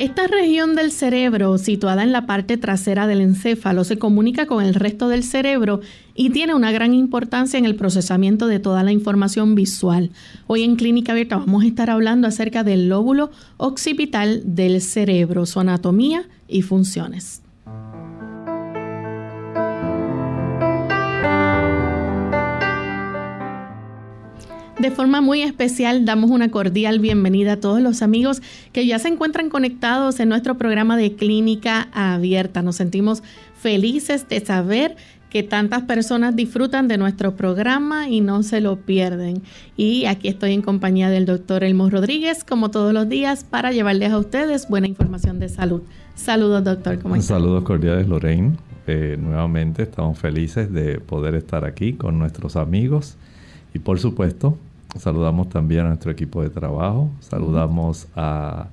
[0.00, 4.74] Esta región del cerebro, situada en la parte trasera del encéfalo, se comunica con el
[4.74, 5.82] resto del cerebro
[6.14, 10.10] y tiene una gran importancia en el procesamiento de toda la información visual.
[10.46, 15.60] Hoy en Clínica Abierta vamos a estar hablando acerca del lóbulo occipital del cerebro, su
[15.60, 17.42] anatomía y funciones.
[24.80, 28.40] De forma muy especial damos una cordial bienvenida a todos los amigos
[28.72, 32.62] que ya se encuentran conectados en nuestro programa de clínica abierta.
[32.62, 33.22] Nos sentimos
[33.54, 34.96] felices de saber
[35.28, 39.42] que tantas personas disfrutan de nuestro programa y no se lo pierden.
[39.76, 44.12] Y aquí estoy en compañía del doctor Elmo Rodríguez, como todos los días, para llevarles
[44.12, 45.82] a ustedes buena información de salud.
[46.14, 46.98] Saludos, doctor.
[47.00, 47.34] ¿Cómo está?
[47.34, 48.56] Saludos cordiales, Lorraine.
[48.86, 53.18] Eh, nuevamente estamos felices de poder estar aquí con nuestros amigos
[53.74, 54.56] y por supuesto
[54.98, 57.10] Saludamos también a nuestro equipo de trabajo.
[57.20, 58.68] Saludamos a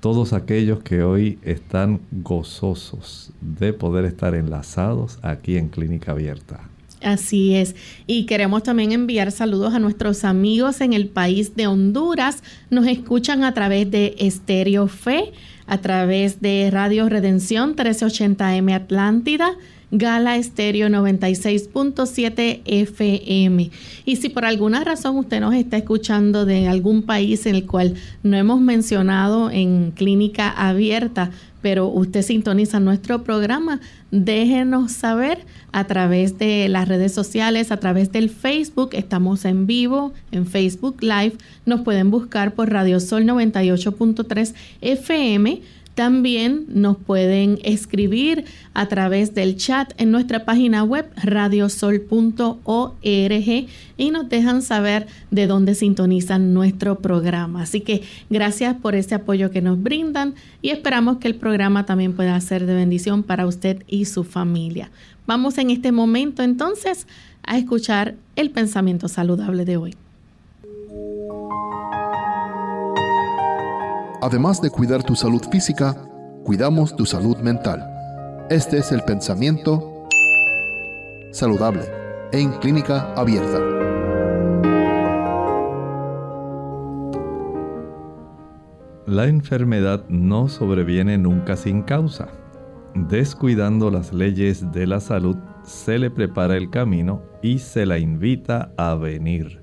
[0.00, 6.68] todos aquellos que hoy están gozosos de poder estar enlazados aquí en Clínica Abierta.
[7.02, 7.74] Así es.
[8.06, 12.42] Y queremos también enviar saludos a nuestros amigos en el país de Honduras.
[12.70, 15.32] Nos escuchan a través de Estéreo Fe,
[15.66, 19.52] a través de Radio Redención 1380M Atlántida
[19.96, 23.70] Gala Estéreo 96.7 FM.
[24.04, 27.94] Y si por alguna razón usted nos está escuchando de algún país en el cual
[28.24, 31.30] no hemos mencionado en clínica abierta,
[31.62, 33.80] pero usted sintoniza nuestro programa,
[34.10, 38.90] déjenos saber a través de las redes sociales, a través del Facebook.
[38.94, 41.34] Estamos en vivo en Facebook Live.
[41.66, 45.62] Nos pueden buscar por Radio Sol 98.3 FM
[45.94, 48.44] también nos pueden escribir
[48.74, 52.08] a través del chat en nuestra página web radiosol.org
[53.96, 57.62] y nos dejan saber de dónde sintonizan nuestro programa.
[57.62, 62.14] Así que gracias por ese apoyo que nos brindan y esperamos que el programa también
[62.14, 64.90] pueda ser de bendición para usted y su familia.
[65.26, 67.06] Vamos en este momento entonces
[67.44, 69.94] a escuchar el pensamiento saludable de hoy.
[74.24, 75.94] Además de cuidar tu salud física,
[76.44, 77.86] cuidamos tu salud mental.
[78.48, 80.06] Este es el pensamiento
[81.30, 81.82] saludable
[82.32, 83.58] en clínica abierta.
[89.06, 92.28] La enfermedad no sobreviene nunca sin causa.
[92.94, 98.72] Descuidando las leyes de la salud, se le prepara el camino y se la invita
[98.78, 99.60] a venir.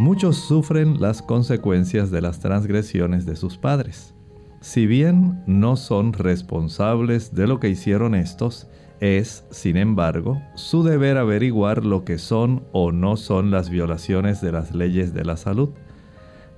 [0.00, 4.14] Muchos sufren las consecuencias de las transgresiones de sus padres.
[4.62, 8.66] Si bien no son responsables de lo que hicieron estos,
[9.00, 14.52] es, sin embargo, su deber averiguar lo que son o no son las violaciones de
[14.52, 15.68] las leyes de la salud.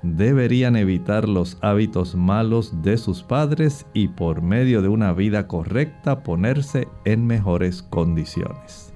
[0.04, 6.22] Deberían evitar los hábitos malos de sus padres y por medio de una vida correcta
[6.22, 8.92] ponerse en mejores condiciones.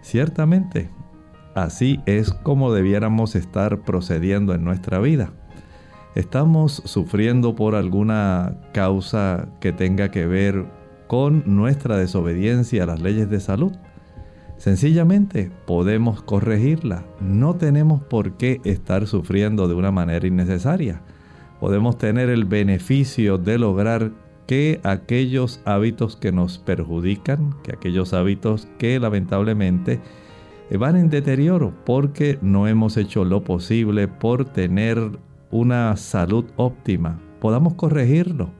[0.00, 0.88] Ciertamente,
[1.54, 5.32] Así es como debiéramos estar procediendo en nuestra vida.
[6.14, 10.66] ¿Estamos sufriendo por alguna causa que tenga que ver
[11.06, 13.72] con nuestra desobediencia a las leyes de salud?
[14.56, 17.04] Sencillamente podemos corregirla.
[17.20, 21.00] No tenemos por qué estar sufriendo de una manera innecesaria.
[21.60, 24.12] Podemos tener el beneficio de lograr
[24.46, 30.00] que aquellos hábitos que nos perjudican, que aquellos hábitos que lamentablemente
[30.76, 35.18] van en deterioro porque no hemos hecho lo posible por tener
[35.50, 37.20] una salud óptima.
[37.40, 38.50] Podamos corregirlo.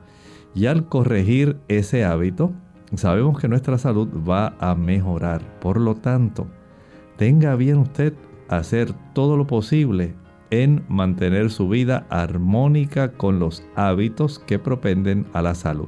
[0.55, 2.53] Y al corregir ese hábito,
[2.95, 5.59] sabemos que nuestra salud va a mejorar.
[5.59, 6.47] Por lo tanto,
[7.17, 8.13] tenga bien usted
[8.47, 10.13] hacer todo lo posible
[10.51, 15.87] en mantener su vida armónica con los hábitos que propenden a la salud.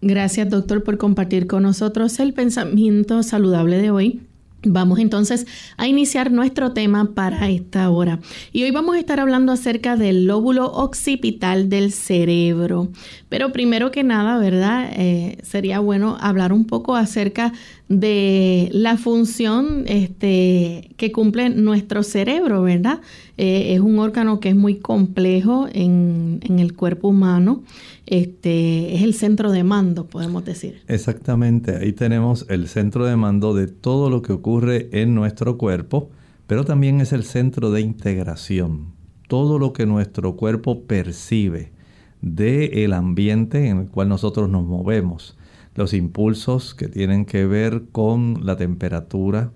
[0.00, 4.22] Gracias doctor por compartir con nosotros el pensamiento saludable de hoy.
[4.64, 8.20] Vamos entonces a iniciar nuestro tema para esta hora.
[8.52, 12.88] Y hoy vamos a estar hablando acerca del lóbulo occipital del cerebro.
[13.28, 14.90] Pero primero que nada, ¿verdad?
[14.92, 17.52] Eh, sería bueno hablar un poco acerca
[17.88, 23.00] de la función este, que cumple nuestro cerebro, ¿verdad?
[23.36, 27.62] Eh, es un órgano que es muy complejo en, en, el cuerpo humano.
[28.06, 30.82] Este, es el centro de mando, podemos decir.
[30.88, 36.10] Exactamente, ahí tenemos el centro de mando de todo lo que ocurre en nuestro cuerpo,
[36.48, 38.94] pero también es el centro de integración.
[39.28, 41.72] Todo lo que nuestro cuerpo percibe
[42.20, 45.36] del ambiente en el cual nosotros nos movemos
[45.76, 49.52] los impulsos que tienen que ver con la temperatura,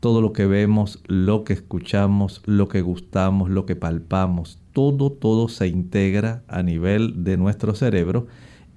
[0.00, 5.48] todo lo que vemos, lo que escuchamos, lo que gustamos, lo que palpamos, todo, todo
[5.48, 8.26] se integra a nivel de nuestro cerebro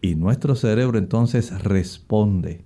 [0.01, 2.63] y nuestro cerebro entonces responde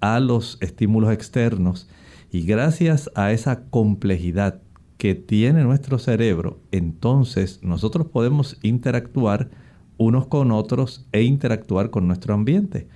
[0.00, 1.88] a los estímulos externos
[2.32, 4.62] y gracias a esa complejidad
[4.96, 9.50] que tiene nuestro cerebro, entonces nosotros podemos interactuar
[9.98, 12.88] unos con otros e interactuar con nuestro ambiente.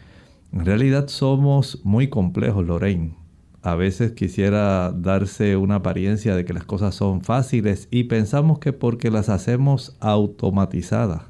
[0.54, 3.16] En realidad somos muy complejos, Lorraine.
[3.62, 8.72] A veces quisiera darse una apariencia de que las cosas son fáciles y pensamos que
[8.72, 11.22] porque las hacemos automatizadas,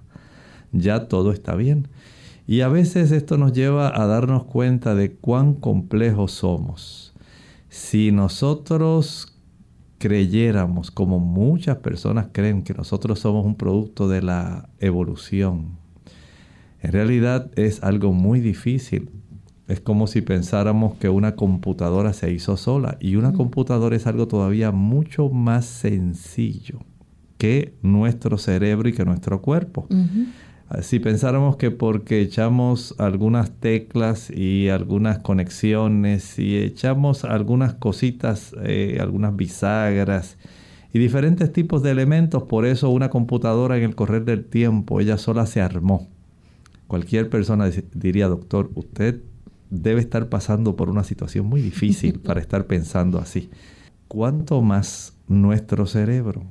[0.72, 1.88] ya todo está bien.
[2.46, 7.14] Y a veces esto nos lleva a darnos cuenta de cuán complejos somos.
[7.70, 9.38] Si nosotros
[9.96, 15.78] creyéramos, como muchas personas creen, que nosotros somos un producto de la evolución,
[16.84, 19.08] en realidad es algo muy difícil.
[19.69, 24.28] Es como si pensáramos que una computadora se hizo sola y una computadora es algo
[24.28, 26.81] todavía mucho más sencillo
[27.38, 29.88] que nuestro cerebro y que nuestro cuerpo.
[30.82, 38.98] Si pensáramos que porque echamos algunas teclas y algunas conexiones y echamos algunas cositas, eh,
[39.00, 40.36] algunas bisagras
[40.92, 45.16] y diferentes tipos de elementos, por eso una computadora en el correr del tiempo, ella
[45.16, 46.13] sola se armó
[46.86, 49.22] Cualquier persona diría, doctor, usted
[49.70, 53.50] debe estar pasando por una situación muy difícil para estar pensando así.
[54.08, 56.44] ¿Cuánto más nuestro cerebro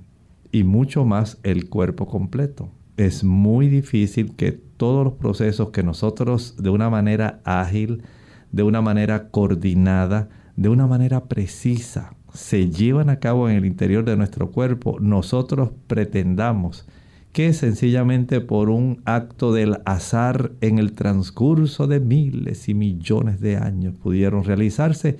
[0.51, 2.69] y mucho más el cuerpo completo?
[2.97, 8.03] Es muy difícil que todos los procesos que nosotros de una manera ágil,
[8.51, 14.03] de una manera coordinada, de una manera precisa, se llevan a cabo en el interior
[14.05, 16.85] de nuestro cuerpo, nosotros pretendamos
[17.33, 23.57] que sencillamente por un acto del azar en el transcurso de miles y millones de
[23.57, 25.17] años pudieron realizarse,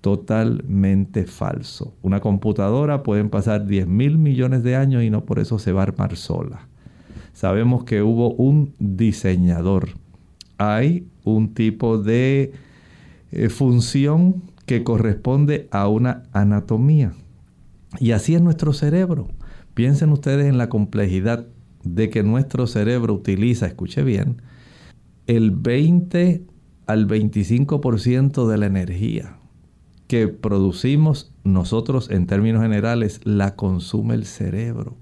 [0.00, 1.94] totalmente falso.
[2.00, 5.82] Una computadora pueden pasar 10 mil millones de años y no por eso se va
[5.82, 6.66] a armar sola.
[7.34, 9.90] Sabemos que hubo un diseñador.
[10.56, 12.52] Hay un tipo de
[13.32, 17.12] eh, función que corresponde a una anatomía.
[17.98, 19.28] Y así es nuestro cerebro.
[19.74, 21.46] Piensen ustedes en la complejidad
[21.84, 24.42] de que nuestro cerebro utiliza, escuche bien,
[25.26, 26.44] el 20
[26.86, 29.36] al 25% de la energía
[30.10, 34.96] que producimos nosotros en términos generales la consume el cerebro.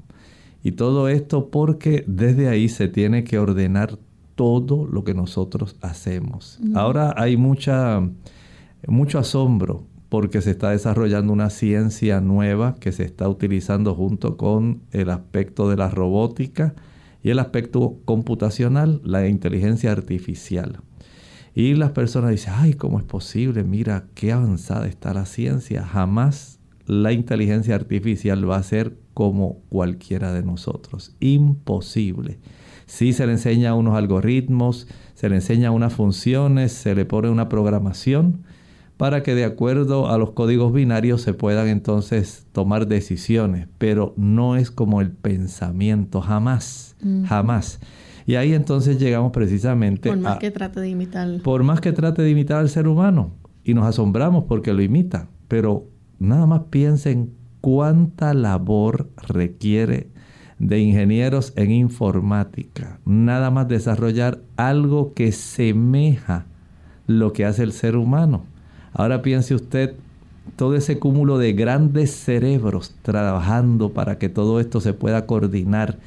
[0.62, 3.98] Y todo esto porque desde ahí se tiene que ordenar
[4.34, 6.60] todo lo que nosotros hacemos.
[6.74, 8.06] Ahora hay mucha,
[8.86, 14.82] mucho asombro porque se está desarrollando una ciencia nueva que se está utilizando junto con
[14.92, 16.74] el aspecto de la robótica
[17.22, 20.80] y el aspecto computacional, la inteligencia artificial.
[21.54, 23.64] Y las personas dicen, ay, ¿cómo es posible?
[23.64, 25.84] Mira, qué avanzada está la ciencia.
[25.84, 31.16] Jamás la inteligencia artificial va a ser como cualquiera de nosotros.
[31.20, 32.38] Imposible.
[32.86, 37.48] Si se le enseña unos algoritmos, se le enseña unas funciones, se le pone una
[37.48, 38.44] programación,
[38.98, 44.56] para que de acuerdo a los códigos binarios se puedan entonces tomar decisiones, pero no
[44.56, 47.80] es como el pensamiento, jamás, jamás.
[48.26, 51.40] Y ahí entonces llegamos precisamente Por más que trate de imitar.
[51.42, 53.32] Por más que trate de imitar al ser humano.
[53.64, 55.28] Y nos asombramos porque lo imita.
[55.46, 55.86] Pero
[56.18, 60.10] nada más piensen cuánta labor requiere
[60.58, 62.98] de ingenieros en informática.
[63.06, 66.46] Nada más desarrollar algo que semeja
[67.06, 68.44] lo que hace el ser humano.
[68.92, 69.94] Ahora piense usted
[70.56, 75.98] todo ese cúmulo de grandes cerebros trabajando para que todo esto se pueda coordinar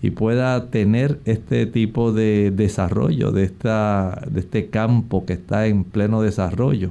[0.00, 5.84] y pueda tener este tipo de desarrollo de, esta, de este campo que está en
[5.84, 6.90] pleno desarrollo,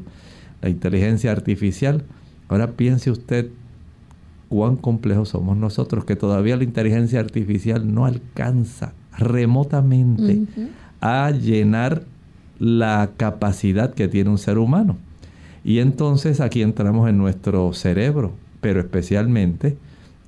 [0.62, 2.04] la inteligencia artificial.
[2.50, 3.50] Ahora piense usted
[4.50, 10.44] cuán complejos somos nosotros, que todavía la inteligencia artificial no alcanza remotamente
[11.00, 12.04] a llenar
[12.60, 14.98] la capacidad que tiene un ser humano.
[15.68, 18.32] Y entonces aquí entramos en nuestro cerebro,
[18.62, 19.76] pero especialmente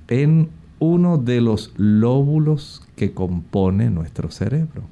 [0.08, 4.82] en uno de los lóbulos que compone nuestro cerebro.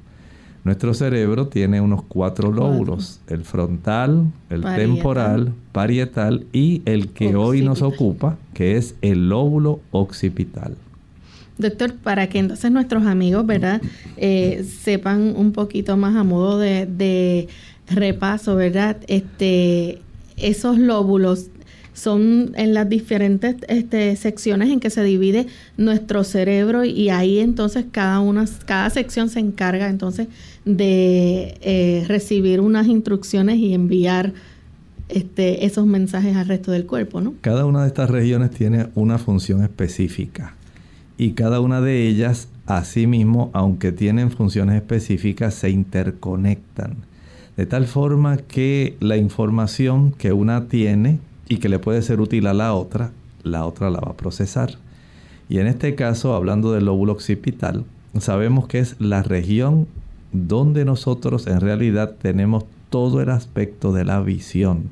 [0.63, 7.61] Nuestro cerebro tiene unos cuatro lóbulos, el frontal, el temporal, parietal y el que hoy
[7.61, 10.75] nos ocupa, que es el lóbulo occipital.
[11.59, 13.83] Doctor, para que entonces nuestros amigos, ¿verdad?,
[14.17, 17.47] eh, sepan un poquito más a modo de, de
[17.87, 18.97] repaso, ¿verdad?
[19.07, 20.01] Este,
[20.41, 21.47] esos lóbulos
[21.93, 27.85] son en las diferentes este, secciones en que se divide nuestro cerebro y ahí entonces
[27.91, 30.27] cada una, cada sección se encarga entonces
[30.65, 34.33] de eh, recibir unas instrucciones y enviar
[35.09, 37.33] este, esos mensajes al resto del cuerpo, ¿no?
[37.41, 40.55] Cada una de estas regiones tiene una función específica
[41.17, 46.95] y cada una de ellas, asimismo, aunque tienen funciones específicas, se interconectan.
[47.59, 52.47] De tal forma que la información que una tiene y que le puede ser útil
[52.47, 53.11] a la otra,
[53.43, 54.75] la otra la va a procesar.
[55.49, 57.83] Y en este caso, hablando del lóbulo occipital,
[58.17, 59.87] sabemos que es la región
[60.31, 64.83] donde nosotros en realidad tenemos todo el aspecto de la visión.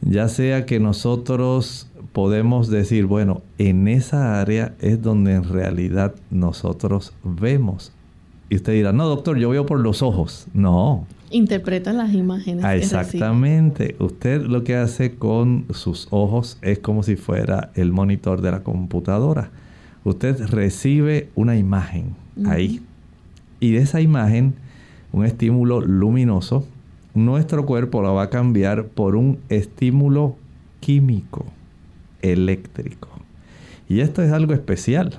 [0.00, 7.14] Ya sea que nosotros podemos decir, bueno, en esa área es donde en realidad nosotros
[7.24, 7.93] vemos.
[8.54, 10.46] Y usted dirá, no, doctor, yo veo por los ojos.
[10.54, 12.64] No, interpreta las imágenes.
[12.64, 13.96] Ah, exactamente.
[13.98, 18.62] Usted lo que hace con sus ojos es como si fuera el monitor de la
[18.62, 19.50] computadora.
[20.04, 22.14] Usted recibe una imagen
[22.46, 22.80] ahí.
[23.58, 24.54] Y de esa imagen,
[25.10, 26.64] un estímulo luminoso,
[27.12, 30.36] nuestro cuerpo la va a cambiar por un estímulo
[30.78, 31.44] químico,
[32.22, 33.08] eléctrico.
[33.88, 35.18] Y esto es algo especial.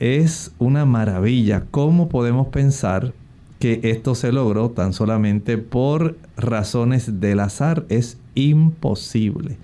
[0.00, 3.12] Es una maravilla cómo podemos pensar
[3.58, 7.84] que esto se logró tan solamente por razones del azar.
[7.88, 9.56] Es imposible.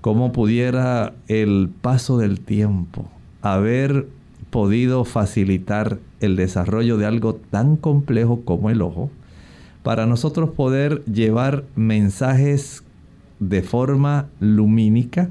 [0.00, 3.08] ¿Cómo pudiera el paso del tiempo
[3.40, 4.08] haber
[4.50, 9.10] podido facilitar el desarrollo de algo tan complejo como el ojo
[9.82, 12.82] para nosotros poder llevar mensajes
[13.38, 15.30] de forma lumínica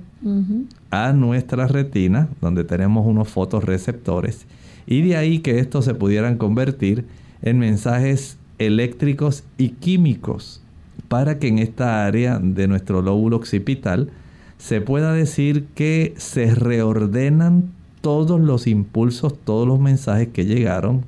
[0.91, 4.45] a nuestra retina, donde tenemos unos fotorreceptores,
[4.85, 7.05] y de ahí que estos se pudieran convertir
[7.41, 10.61] en mensajes eléctricos y químicos
[11.07, 14.09] para que en esta área de nuestro lóbulo occipital
[14.57, 21.03] se pueda decir que se reordenan todos los impulsos, todos los mensajes que llegaron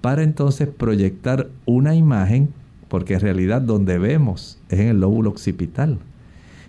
[0.00, 2.48] para entonces proyectar una imagen,
[2.88, 5.98] porque en realidad donde vemos es en el lóbulo occipital.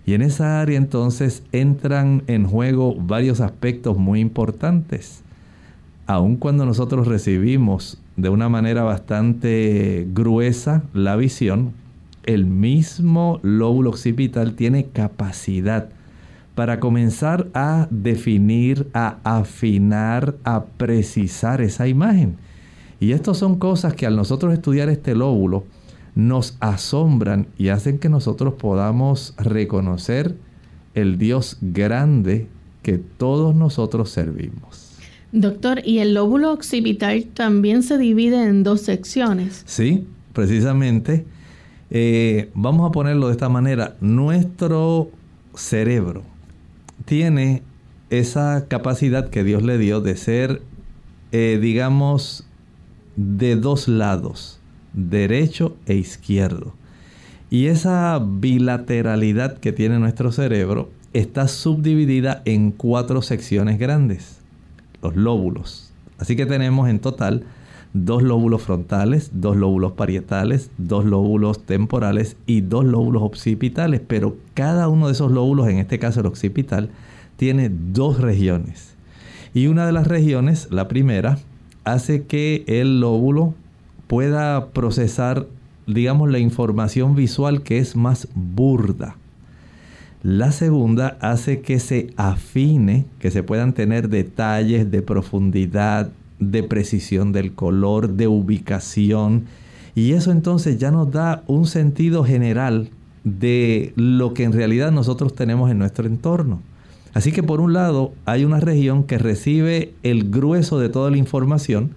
[0.06, 5.24] Y en esa área entonces entran en juego varios aspectos muy importantes.
[6.06, 11.74] Aun cuando nosotros recibimos de una manera bastante gruesa la visión,
[12.24, 15.90] el mismo lóbulo occipital tiene capacidad
[16.54, 22.38] para comenzar a definir, a afinar, a precisar esa imagen.
[23.00, 25.66] Y estas son cosas que al nosotros estudiar este lóbulo
[26.16, 30.36] nos asombran y hacen que nosotros podamos reconocer
[30.94, 32.48] el Dios grande
[32.82, 34.92] que todos nosotros servimos.
[35.32, 39.64] Doctor, ¿y el lóbulo occipital también se divide en dos secciones?
[39.66, 41.26] Sí, precisamente.
[41.92, 43.98] Eh, vamos a ponerlo de esta manera.
[44.00, 45.10] Nuestro
[45.54, 46.24] cerebro
[47.04, 47.64] tiene
[48.10, 50.62] esa capacidad que Dios le dio de ser,
[51.32, 52.46] eh, digamos,
[53.16, 54.60] de dos lados,
[54.96, 56.74] derecho e izquierdo.
[57.50, 64.40] Y esa bilateralidad que tiene nuestro cerebro está subdividida en cuatro secciones grandes
[65.06, 65.92] los lóbulos.
[66.18, 67.44] Así que tenemos en total
[67.94, 74.02] dos lóbulos frontales, dos lóbulos parietales, dos lóbulos temporales y dos lóbulos occipitales.
[74.06, 76.90] Pero cada uno de esos lóbulos, en este caso el occipital,
[77.38, 78.96] tiene dos regiones.
[79.54, 81.38] Y una de las regiones, la primera,
[81.84, 83.54] hace que el lóbulo
[84.08, 85.48] pueda procesar,
[85.88, 89.16] digamos, la información visual que es más burda.
[90.24, 96.10] La segunda hace que se afine, que se puedan tener detalles de profundidad,
[96.40, 99.46] de precisión del color, de ubicación.
[99.94, 102.90] Y eso entonces ya nos da un sentido general
[103.24, 106.62] de lo que en realidad nosotros tenemos en nuestro entorno.
[107.14, 111.18] Así que por un lado hay una región que recibe el grueso de toda la
[111.18, 111.92] información,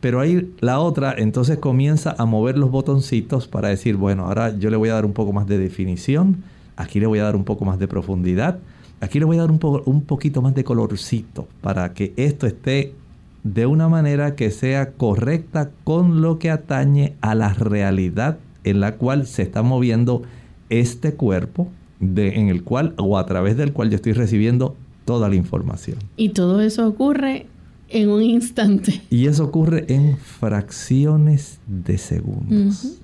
[0.00, 4.70] pero ahí la otra entonces comienza a mover los botoncitos para decir, bueno, ahora yo
[4.70, 6.42] le voy a dar un poco más de definición,
[6.80, 8.58] Aquí le voy a dar un poco más de profundidad.
[9.00, 12.94] Aquí le voy a dar un, un poquito más de colorcito para que esto esté
[13.44, 18.96] de una manera que sea correcta con lo que atañe a la realidad en la
[18.96, 20.22] cual se está moviendo
[20.70, 25.28] este cuerpo, de, en el cual o a través del cual yo estoy recibiendo toda
[25.28, 25.98] la información.
[26.16, 27.46] Y todo eso ocurre
[27.90, 29.02] En un instante.
[29.10, 33.00] Y eso ocurre en fracciones de segundos.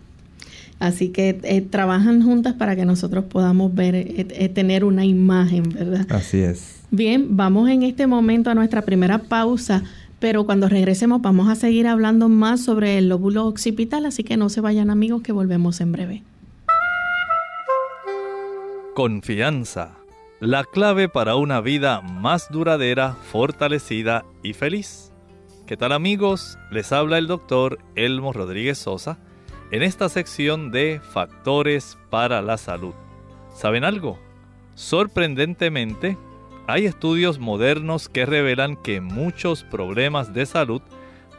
[0.79, 5.65] Así que eh, trabajan juntas para que nosotros podamos ver, eh, eh, tener una imagen,
[5.71, 6.07] ¿verdad?
[6.11, 6.81] Así es.
[6.91, 9.83] Bien, vamos en este momento a nuestra primera pausa,
[10.21, 14.49] pero cuando regresemos vamos a seguir hablando más sobre el lóbulo occipital, así que no
[14.51, 16.23] se vayan amigos que volvemos en breve.
[18.95, 19.93] Confianza,
[20.41, 25.11] la clave para una vida más duradera, fortalecida y feliz.
[25.67, 26.59] ¿Qué tal amigos?
[26.71, 29.19] Les habla el doctor Elmo Rodríguez Sosa
[29.71, 32.93] en esta sección de Factores para la Salud.
[33.55, 34.19] ¿Saben algo?
[34.75, 36.19] Sorprendentemente,
[36.67, 40.83] hay estudios modernos que revelan que muchos problemas de salud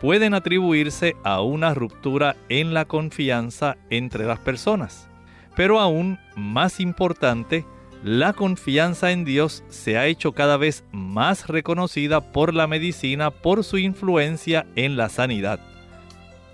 [0.01, 5.07] pueden atribuirse a una ruptura en la confianza entre las personas.
[5.55, 7.63] Pero aún más importante,
[8.03, 13.63] la confianza en Dios se ha hecho cada vez más reconocida por la medicina por
[13.63, 15.59] su influencia en la sanidad.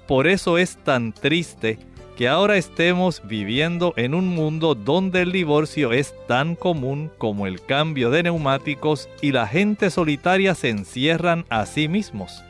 [0.08, 1.80] Por eso es tan triste
[2.18, 7.62] que ahora estemos viviendo en un mundo donde el divorcio es tan común como el
[7.62, 12.44] cambio de neumáticos y la gente solitaria se encierran a sí mismos.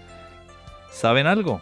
[0.92, 1.62] ¿Saben algo?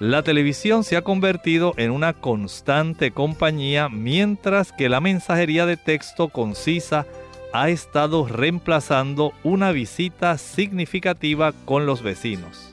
[0.00, 6.28] La televisión se ha convertido en una constante compañía mientras que la mensajería de texto
[6.28, 7.06] concisa
[7.52, 12.68] ha estado reemplazando una visita significativa con los vecinos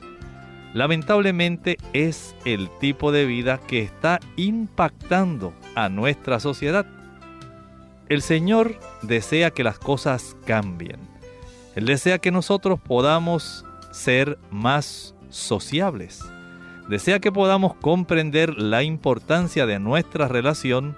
[0.76, 6.84] lamentablemente es el tipo de vida que está impactando a nuestra sociedad.
[8.10, 11.00] El Señor desea que las cosas cambien.
[11.76, 16.22] Él desea que nosotros podamos ser más sociables.
[16.88, 20.96] Desea que podamos comprender la importancia de nuestra relación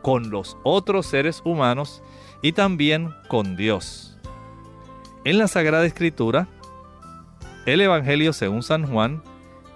[0.00, 2.02] con los otros seres humanos
[2.42, 4.16] y también con Dios.
[5.24, 6.48] En la Sagrada Escritura,
[7.66, 9.22] el Evangelio según San Juan,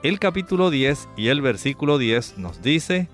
[0.03, 3.09] el capítulo 10 y el versículo 10 nos dice,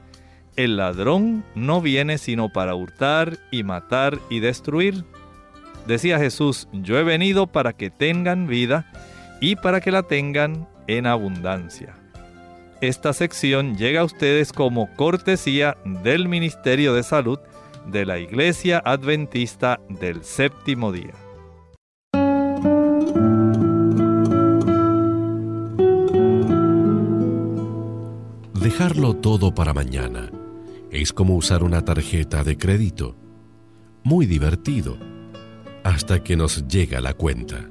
[0.55, 5.05] el ladrón no viene sino para hurtar y matar y destruir.
[5.87, 8.91] Decía Jesús, yo he venido para que tengan vida
[9.41, 11.98] y para que la tengan en abundancia.
[12.81, 17.41] Esta sección llega a ustedes como cortesía del Ministerio de Salud
[17.87, 21.13] de la Iglesia Adventista del Séptimo Día.
[28.61, 30.31] Dejarlo todo para mañana
[30.93, 33.17] es como usar una tarjeta de crédito.
[34.05, 34.97] Muy divertido,
[35.83, 37.69] hasta que nos llega la cuenta.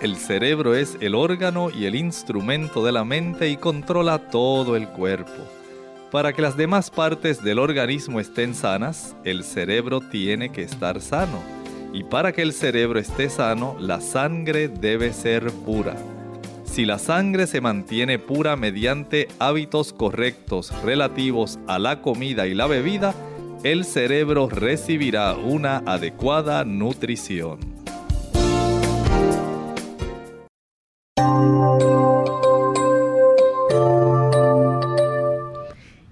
[0.00, 4.88] El cerebro es el órgano y el instrumento de la mente y controla todo el
[4.88, 5.30] cuerpo.
[6.10, 11.42] Para que las demás partes del organismo estén sanas, el cerebro tiene que estar sano.
[11.92, 15.96] Y para que el cerebro esté sano, la sangre debe ser pura.
[16.64, 22.66] Si la sangre se mantiene pura mediante hábitos correctos relativos a la comida y la
[22.66, 23.14] bebida,
[23.64, 27.79] el cerebro recibirá una adecuada nutrición.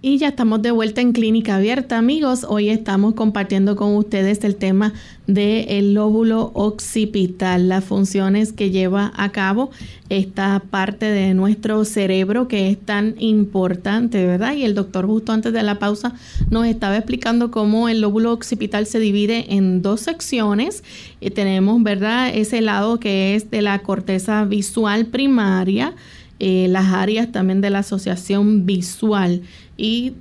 [0.02, 2.46] Ya estamos de vuelta en Clínica Abierta, amigos.
[2.48, 4.92] Hoy estamos compartiendo con ustedes el tema
[5.26, 9.70] del lóbulo occipital, las funciones que lleva a cabo
[10.08, 14.54] esta parte de nuestro cerebro que es tan importante, ¿verdad?
[14.54, 16.14] Y el doctor justo antes de la pausa
[16.48, 20.84] nos estaba explicando cómo el lóbulo occipital se divide en dos secciones.
[21.20, 22.30] Y tenemos, ¿verdad?
[22.32, 25.94] Ese lado que es de la corteza visual primaria
[26.40, 29.42] eh, las áreas también de la asociación visual
[29.78, 30.12] y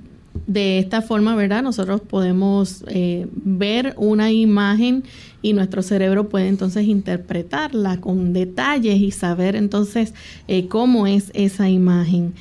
[0.46, 1.62] de esta forma, ¿verdad?
[1.62, 5.04] Nosotros podemos eh, ver una imagen
[5.42, 10.14] y nuestro cerebro puede entonces interpretarla con detalles y saber entonces
[10.46, 12.32] eh, cómo es esa imagen.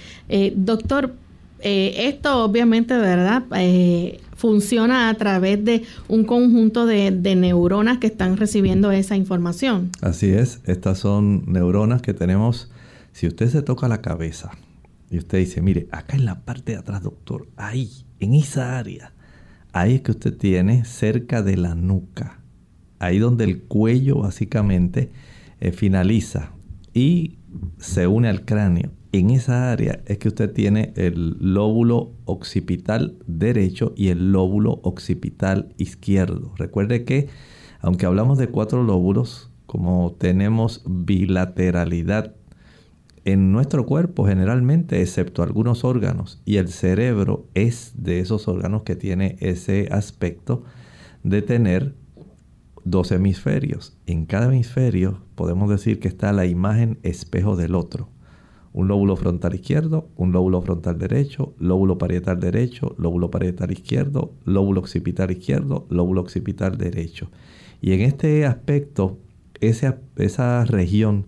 [0.55, 1.15] doctor,
[1.59, 3.43] esto obviamente, ¿verdad?
[4.37, 9.89] funciona a través de un conjunto de, neuronas que están recibiendo esa información.
[10.01, 12.71] Así es, estas son neuronas que tenemos
[13.11, 14.51] si usted se toca la cabeza
[15.09, 17.89] y usted dice, mire, acá en la parte de atrás, doctor, ahí,
[18.19, 19.13] en esa área,
[19.71, 22.41] ahí es que usted tiene cerca de la nuca,
[22.99, 25.11] ahí donde el cuello básicamente
[25.59, 26.51] eh, finaliza
[26.93, 27.37] y
[27.77, 28.91] se une al cráneo.
[29.13, 35.73] En esa área es que usted tiene el lóbulo occipital derecho y el lóbulo occipital
[35.77, 36.53] izquierdo.
[36.57, 37.29] Recuerde que,
[37.79, 42.35] aunque hablamos de cuatro lóbulos, como tenemos bilateralidad
[43.27, 48.95] en nuestro cuerpo generalmente, excepto algunos órganos, y el cerebro es de esos órganos que
[48.95, 50.63] tiene ese aspecto
[51.23, 51.93] de tener
[52.85, 53.97] dos hemisferios.
[54.05, 58.07] En cada hemisferio podemos decir que está la imagen espejo del otro.
[58.71, 64.79] Un lóbulo frontal izquierdo, un lóbulo frontal derecho, lóbulo parietal derecho, lóbulo parietal izquierdo, lóbulo
[64.79, 67.29] occipital izquierdo, lóbulo occipital derecho.
[67.81, 69.17] Y en este aspecto,
[69.59, 71.27] esa, esa región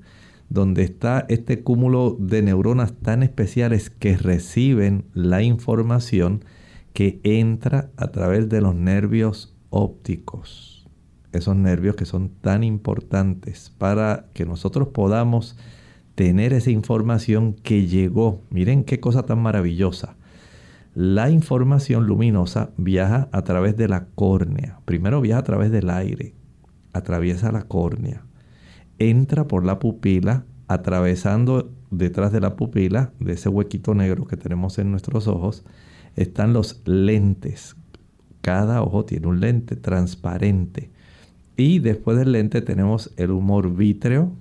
[0.49, 6.43] donde está este cúmulo de neuronas tan especiales que reciben la información
[6.93, 10.87] que entra a través de los nervios ópticos.
[11.31, 15.55] Esos nervios que son tan importantes para que nosotros podamos
[16.15, 18.41] tener esa información que llegó.
[18.49, 20.17] Miren qué cosa tan maravillosa.
[20.95, 24.79] La información luminosa viaja a través de la córnea.
[24.85, 26.33] Primero viaja a través del aire,
[26.91, 28.25] atraviesa la córnea,
[28.99, 34.77] entra por la pupila, atravesando detrás de la pupila, de ese huequito negro que tenemos
[34.77, 35.65] en nuestros ojos,
[36.15, 37.75] están los lentes.
[38.41, 40.91] Cada ojo tiene un lente transparente.
[41.57, 44.31] Y después del lente tenemos el humor vítreo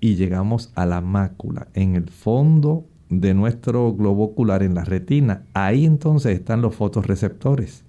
[0.00, 5.42] y llegamos a la mácula, en el fondo de nuestro globo ocular, en la retina.
[5.54, 7.84] Ahí entonces están los fotorreceptores,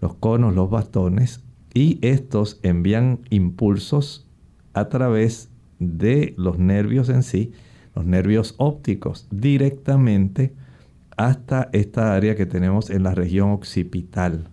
[0.00, 1.42] los conos, los bastones,
[1.74, 4.25] y estos envían impulsos
[4.76, 7.52] a través de los nervios en sí,
[7.94, 10.54] los nervios ópticos, directamente
[11.16, 14.50] hasta esta área que tenemos en la región occipital.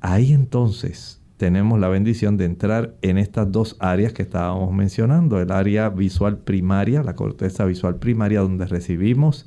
[0.00, 5.50] Ahí entonces tenemos la bendición de entrar en estas dos áreas que estábamos mencionando, el
[5.50, 9.44] área visual primaria, la corteza visual primaria, donde recibimos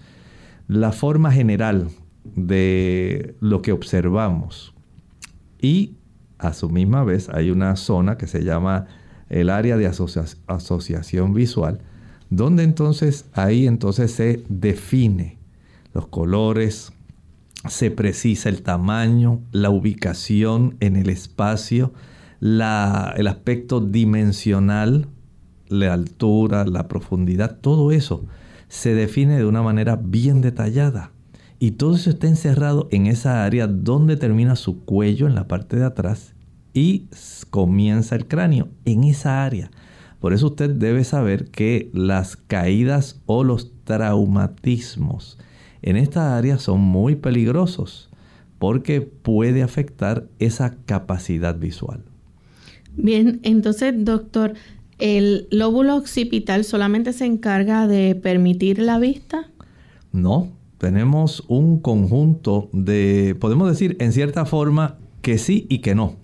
[0.67, 1.87] la forma general
[2.35, 4.73] de lo que observamos.
[5.61, 5.95] Y
[6.37, 8.87] a su misma vez hay una zona que se llama
[9.31, 11.79] el área de asociación visual,
[12.29, 15.37] donde entonces ahí entonces se define
[15.93, 16.91] los colores,
[17.69, 21.93] se precisa el tamaño, la ubicación en el espacio,
[22.41, 25.07] el aspecto dimensional,
[25.69, 28.25] la altura, la profundidad, todo eso
[28.67, 31.11] se define de una manera bien detallada.
[31.59, 35.77] Y todo eso está encerrado en esa área donde termina su cuello en la parte
[35.77, 36.30] de atrás
[36.73, 37.07] y
[37.49, 39.71] comienza el cráneo en esa área.
[40.19, 45.37] Por eso usted debe saber que las caídas o los traumatismos
[45.81, 48.09] en esta área son muy peligrosos
[48.59, 52.03] porque puede afectar esa capacidad visual.
[52.95, 54.53] Bien, entonces, doctor,
[54.99, 59.49] ¿el lóbulo occipital solamente se encarga de permitir la vista?
[60.11, 66.17] No, tenemos un conjunto de, podemos decir en cierta forma que sí y que no.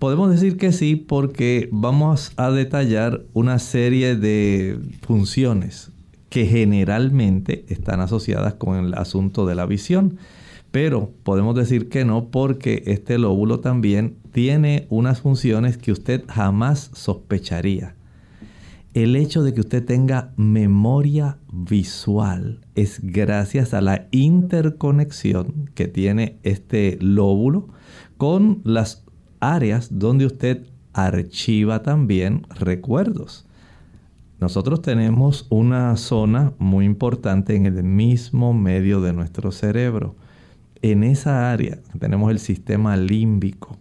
[0.00, 5.92] Podemos decir que sí porque vamos a detallar una serie de funciones
[6.30, 10.16] que generalmente están asociadas con el asunto de la visión.
[10.70, 16.90] Pero podemos decir que no porque este lóbulo también tiene unas funciones que usted jamás
[16.94, 17.94] sospecharía.
[18.94, 26.38] El hecho de que usted tenga memoria visual es gracias a la interconexión que tiene
[26.42, 27.68] este lóbulo
[28.16, 29.04] con las
[29.40, 33.46] áreas donde usted archiva también recuerdos.
[34.40, 40.16] Nosotros tenemos una zona muy importante en el mismo medio de nuestro cerebro.
[40.80, 43.76] En esa área tenemos el sistema límbico,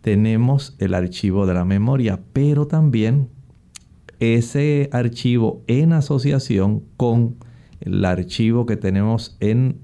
[0.00, 3.28] tenemos el archivo de la memoria, pero también
[4.20, 7.36] ese archivo en asociación con
[7.80, 9.80] el archivo que tenemos en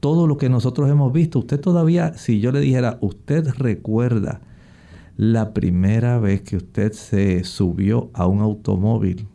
[0.00, 1.38] todo lo que nosotros hemos visto.
[1.38, 4.40] Usted todavía, si yo le dijera, usted recuerda
[5.16, 9.28] la primera vez que usted se subió a un automóvil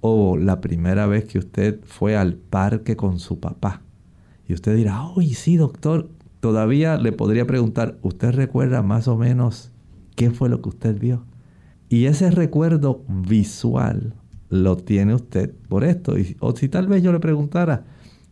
[0.00, 3.82] o la primera vez que usted fue al parque con su papá.
[4.48, 6.08] Y usted dirá, uy, sí, doctor,
[6.40, 9.70] todavía le podría preguntar, ¿usted recuerda más o menos
[10.16, 11.24] qué fue lo que usted vio?
[11.88, 14.14] Y ese recuerdo visual
[14.48, 16.14] lo tiene usted por esto.
[16.40, 17.84] o si tal vez yo le preguntara,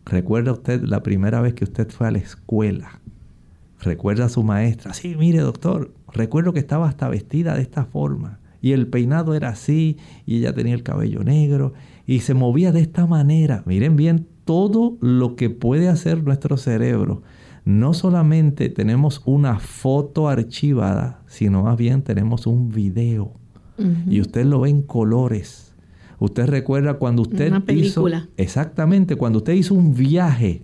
[0.05, 3.01] ¿recuerda usted la primera vez que usted fue a la escuela?
[3.81, 4.93] ¿Recuerda a su maestra?
[4.93, 9.49] Sí, mire doctor, Recuerdo que estaba hasta vestida de esta forma y el peinado era
[9.49, 11.73] así y ella tenía el cabello negro
[12.05, 13.63] y se movía de esta manera.
[13.65, 17.23] Miren bien todo lo que puede hacer nuestro cerebro.
[17.63, 23.33] No solamente tenemos una foto archivada, sino más bien tenemos un video.
[24.07, 25.73] Y usted lo ve en colores.
[26.19, 28.17] Usted recuerda cuando usted Una película.
[28.17, 30.61] hizo exactamente cuando usted hizo un viaje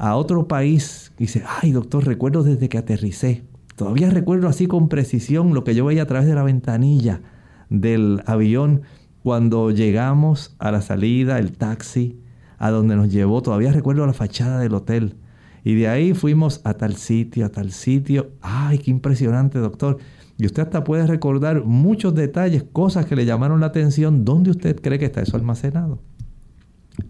[0.00, 3.44] a otro país dice, "Ay, doctor, recuerdo desde que aterricé
[3.80, 7.22] Todavía recuerdo así con precisión lo que yo veía a través de la ventanilla
[7.70, 8.82] del avión
[9.22, 12.20] cuando llegamos a la salida, el taxi,
[12.58, 15.16] a donde nos llevó, todavía recuerdo la fachada del hotel.
[15.64, 18.32] Y de ahí fuimos a tal sitio, a tal sitio.
[18.42, 19.96] ¡Ay, qué impresionante, doctor!
[20.36, 24.26] Y usted hasta puede recordar muchos detalles, cosas que le llamaron la atención.
[24.26, 26.02] ¿Dónde usted cree que está eso almacenado?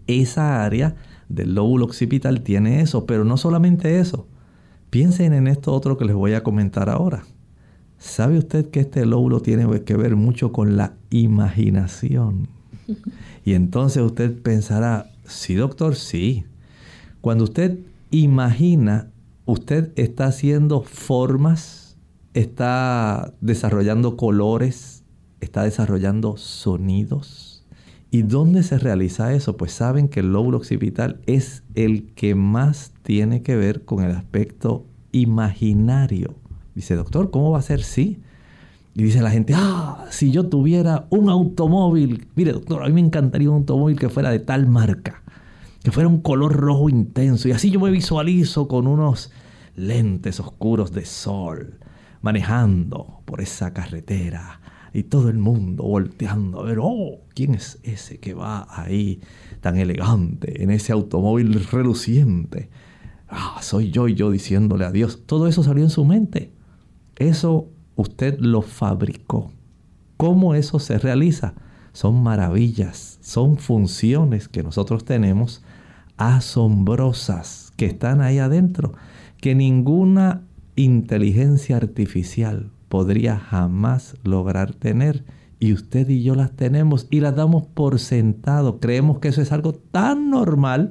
[0.07, 0.95] Esa área
[1.31, 4.27] del lóbulo occipital tiene eso, pero no solamente eso.
[4.91, 7.25] Piensen en esto otro que les voy a comentar ahora.
[7.99, 12.49] ¿Sabe usted que este lóbulo tiene que ver mucho con la imaginación?
[13.43, 16.45] Y entonces usted pensará, sí doctor, sí.
[17.23, 17.79] Cuando usted
[18.11, 19.11] imagina,
[19.47, 21.97] usted está haciendo formas,
[22.35, 25.05] está desarrollando colores,
[25.41, 27.50] está desarrollando sonidos.
[28.13, 29.57] ¿Y dónde se realiza eso?
[29.57, 34.11] Pues saben que el lóbulo occipital es el que más tiene que ver con el
[34.11, 36.35] aspecto imaginario.
[36.75, 38.21] Dice, doctor, ¿cómo va a ser sí?
[38.95, 43.01] Y dice la gente, ah, si yo tuviera un automóvil, mire doctor, a mí me
[43.01, 45.23] encantaría un automóvil que fuera de tal marca,
[45.85, 49.31] que fuera un color rojo intenso, y así yo me visualizo con unos
[49.77, 51.79] lentes oscuros de sol,
[52.21, 54.60] manejando por esa carretera,
[54.93, 59.21] y todo el mundo volteando a ver, oh, ¿quién es ese que va ahí
[59.61, 62.71] tan elegante en ese automóvil reluciente?
[63.29, 65.23] Ah, soy yo y yo diciéndole a Dios.
[65.27, 66.53] Todo eso salió en su mente.
[67.17, 69.53] Eso usted lo fabricó.
[70.17, 71.55] ¿Cómo eso se realiza?
[71.93, 75.63] Son maravillas, son funciones que nosotros tenemos
[76.17, 78.93] asombrosas que están ahí adentro,
[79.41, 80.43] que ninguna
[80.77, 85.25] inteligencia artificial podría jamás lograr tener.
[85.61, 88.81] Y usted y yo las tenemos y las damos por sentado.
[88.81, 90.91] Creemos que eso es algo tan normal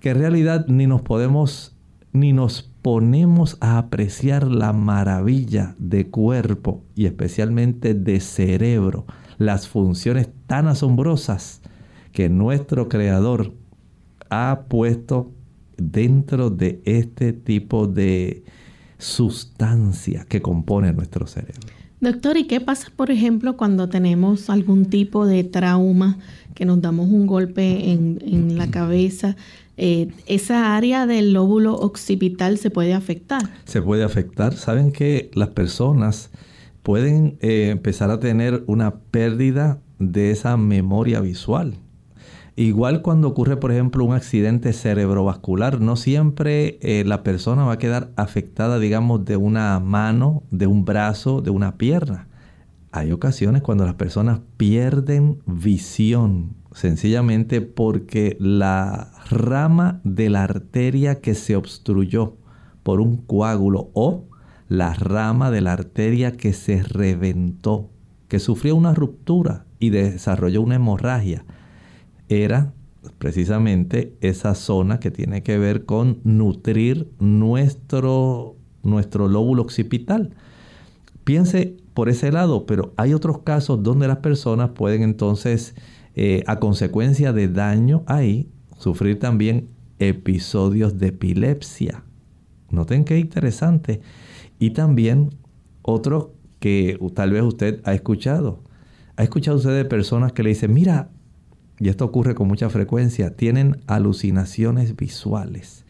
[0.00, 1.76] que en realidad ni nos podemos
[2.12, 9.04] ni nos ponemos a apreciar la maravilla de cuerpo y especialmente de cerebro,
[9.36, 11.60] las funciones tan asombrosas
[12.12, 13.52] que nuestro creador
[14.30, 15.32] ha puesto
[15.76, 18.44] dentro de este tipo de
[19.04, 21.60] sustancia que compone nuestro cerebro.
[22.00, 26.18] Doctor, ¿y qué pasa, por ejemplo, cuando tenemos algún tipo de trauma,
[26.54, 29.36] que nos damos un golpe en, en la cabeza?
[29.76, 33.42] Eh, esa área del lóbulo occipital se puede afectar.
[33.64, 34.54] Se puede afectar.
[34.54, 36.30] Saben que las personas
[36.82, 41.74] pueden eh, empezar a tener una pérdida de esa memoria visual.
[42.56, 47.78] Igual cuando ocurre, por ejemplo, un accidente cerebrovascular, no siempre eh, la persona va a
[47.78, 52.28] quedar afectada, digamos, de una mano, de un brazo, de una pierna.
[52.92, 61.34] Hay ocasiones cuando las personas pierden visión, sencillamente porque la rama de la arteria que
[61.34, 62.36] se obstruyó
[62.84, 64.26] por un coágulo o
[64.68, 67.90] la rama de la arteria que se reventó,
[68.28, 71.44] que sufrió una ruptura y desarrolló una hemorragia,
[72.28, 72.72] era
[73.18, 80.34] precisamente esa zona que tiene que ver con nutrir nuestro, nuestro lóbulo occipital.
[81.24, 85.74] Piense por ese lado, pero hay otros casos donde las personas pueden entonces,
[86.14, 92.04] eh, a consecuencia de daño ahí, sufrir también episodios de epilepsia.
[92.70, 94.00] Noten qué interesante.
[94.58, 95.30] Y también
[95.82, 98.60] otro que tal vez usted ha escuchado.
[99.16, 101.10] ¿Ha escuchado usted de personas que le dicen, mira,
[101.78, 105.84] y esto ocurre con mucha frecuencia, tienen alucinaciones visuales?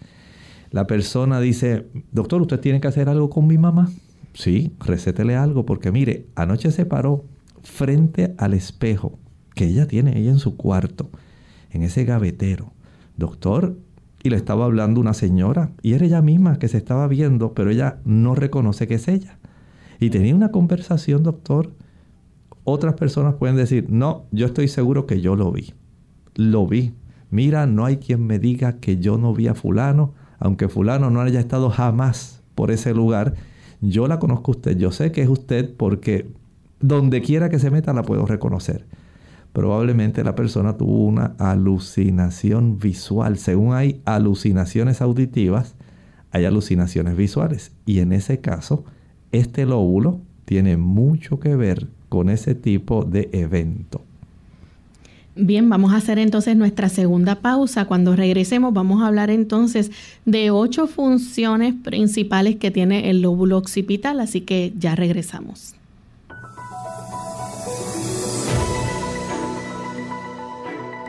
[0.70, 3.90] La persona dice, doctor, usted tiene que hacer algo con mi mamá.
[4.32, 7.24] Sí, recétele algo, porque mire, anoche se paró
[7.62, 9.18] frente al espejo
[9.54, 11.10] que ella tiene ella en su cuarto,
[11.70, 12.74] en ese gavetero
[13.16, 13.78] doctor,
[14.22, 17.70] y le estaba hablando una señora, y era ella misma que se estaba viendo, pero
[17.70, 19.38] ella no reconoce que es ella.
[20.00, 21.72] Y tenía una conversación, doctor.
[22.64, 25.74] Otras personas pueden decir, no, yo estoy seguro que yo lo vi.
[26.34, 26.94] Lo vi.
[27.30, 31.20] Mira, no hay quien me diga que yo no vi a fulano, aunque fulano no
[31.20, 33.34] haya estado jamás por ese lugar.
[33.80, 36.30] Yo la conozco usted, yo sé que es usted porque
[36.80, 38.86] donde quiera que se meta la puedo reconocer
[39.54, 43.38] probablemente la persona tuvo una alucinación visual.
[43.38, 45.76] Según hay alucinaciones auditivas,
[46.32, 47.72] hay alucinaciones visuales.
[47.86, 48.84] Y en ese caso,
[49.30, 54.00] este lóbulo tiene mucho que ver con ese tipo de evento.
[55.34, 57.86] Bien, vamos a hacer entonces nuestra segunda pausa.
[57.86, 59.90] Cuando regresemos vamos a hablar entonces
[60.24, 65.74] de ocho funciones principales que tiene el lóbulo occipital, así que ya regresamos.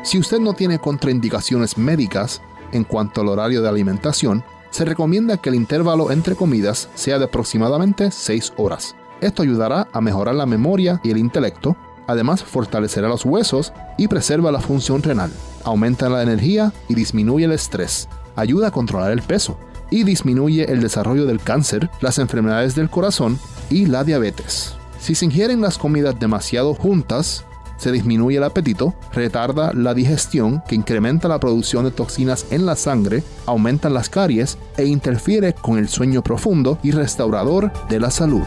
[0.02, 2.42] Si usted no tiene contraindicaciones médicas
[2.72, 7.26] en cuanto al horario de alimentación, se recomienda que el intervalo entre comidas sea de
[7.26, 8.96] aproximadamente 6 horas.
[9.22, 11.76] Esto ayudará a mejorar la memoria y el intelecto
[12.08, 15.32] Además, fortalecerá los huesos y preserva la función renal.
[15.64, 18.08] Aumenta la energía y disminuye el estrés.
[18.36, 19.58] Ayuda a controlar el peso
[19.90, 24.76] y disminuye el desarrollo del cáncer, las enfermedades del corazón y la diabetes.
[25.00, 27.46] Si se ingieren las comidas demasiado juntas,
[27.78, 32.76] se disminuye el apetito, retarda la digestión que incrementa la producción de toxinas en la
[32.76, 38.46] sangre, aumenta las caries e interfiere con el sueño profundo y restaurador de la salud.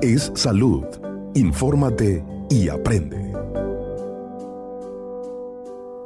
[0.00, 0.84] Es salud.
[1.34, 3.34] Infórmate y aprende.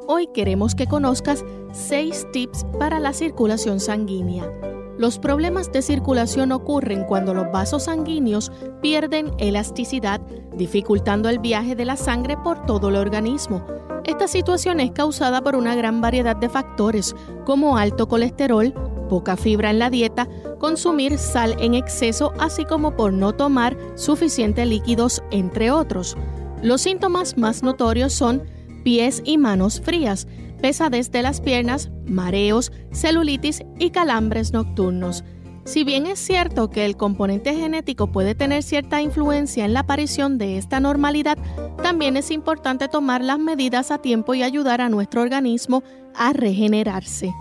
[0.07, 4.51] Hoy queremos que conozcas 6 tips para la circulación sanguínea.
[4.96, 10.22] Los problemas de circulación ocurren cuando los vasos sanguíneos pierden elasticidad,
[10.57, 13.66] dificultando el viaje de la sangre por todo el organismo.
[14.05, 18.72] Esta situación es causada por una gran variedad de factores, como alto colesterol,
[19.09, 24.66] poca fibra en la dieta, consumir sal en exceso, así como por no tomar suficientes
[24.66, 26.16] líquidos, entre otros.
[26.62, 28.42] Los síntomas más notorios son
[28.85, 30.27] pies y manos frías,
[30.61, 35.25] pesadez de las piernas, mareos, celulitis y calambres nocturnos.
[35.64, 40.38] Si bien es cierto que el componente genético puede tener cierta influencia en la aparición
[40.38, 41.37] de esta normalidad,
[41.83, 45.83] también es importante tomar las medidas a tiempo y ayudar a nuestro organismo
[46.14, 47.35] a regenerarse.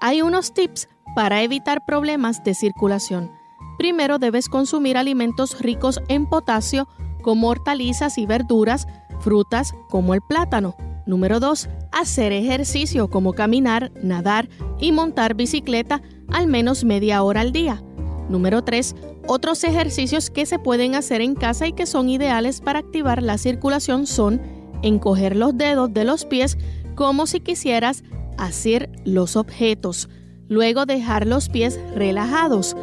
[0.00, 3.32] Hay unos tips para evitar problemas de circulación.
[3.78, 6.88] Primero debes consumir alimentos ricos en potasio
[7.22, 8.86] como hortalizas y verduras,
[9.20, 10.76] frutas como el plátano.
[11.06, 11.70] Número 2.
[11.90, 17.82] Hacer ejercicio como caminar, nadar y montar bicicleta al menos media hora al día.
[18.28, 18.94] Número 3.
[19.26, 23.38] Otros ejercicios que se pueden hacer en casa y que son ideales para activar la
[23.38, 24.42] circulación son
[24.82, 26.58] encoger los dedos de los pies
[26.94, 28.04] como si quisieras
[28.36, 30.10] hacer los objetos.
[30.48, 32.76] Luego dejar los pies relajados.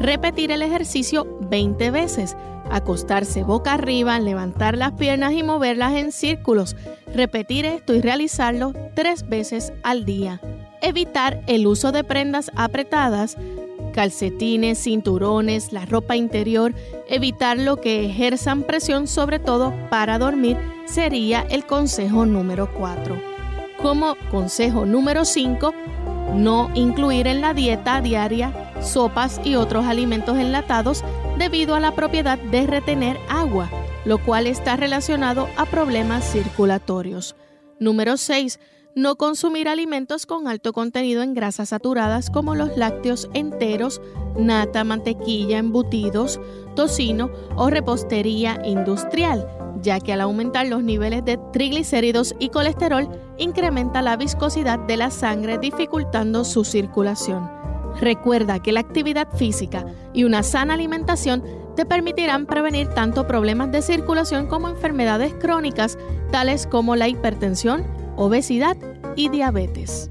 [0.00, 2.36] Repetir el ejercicio 20 veces
[2.70, 6.76] acostarse boca arriba, levantar las piernas y moverlas en círculos.
[7.14, 10.40] Repetir esto y realizarlo tres veces al día.
[10.80, 13.36] Evitar el uso de prendas apretadas,
[13.92, 16.74] calcetines, cinturones, la ropa interior,
[17.08, 23.37] evitar lo que ejerzan presión sobre todo para dormir sería el consejo número 4.
[23.80, 25.72] Como consejo número 5,
[26.34, 31.04] no incluir en la dieta diaria sopas y otros alimentos enlatados
[31.38, 33.70] debido a la propiedad de retener agua,
[34.04, 37.36] lo cual está relacionado a problemas circulatorios.
[37.78, 38.58] Número 6.
[38.96, 44.00] No consumir alimentos con alto contenido en grasas saturadas como los lácteos enteros,
[44.36, 46.40] nata, mantequilla, embutidos,
[46.74, 49.46] tocino o repostería industrial,
[49.80, 55.10] ya que al aumentar los niveles de triglicéridos y colesterol incrementa la viscosidad de la
[55.10, 57.50] sangre dificultando su circulación.
[58.00, 61.42] Recuerda que la actividad física y una sana alimentación
[61.74, 65.98] te permitirán prevenir tanto problemas de circulación como enfermedades crónicas
[66.30, 67.84] tales como la hipertensión,
[68.16, 68.76] obesidad
[69.16, 70.10] y diabetes.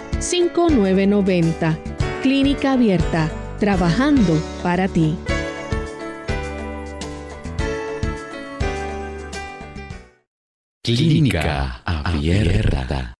[0.21, 1.77] 787-282-5990.
[2.21, 5.15] Clínica Abierta trabajando para ti.
[10.83, 13.13] Clínica Abierta.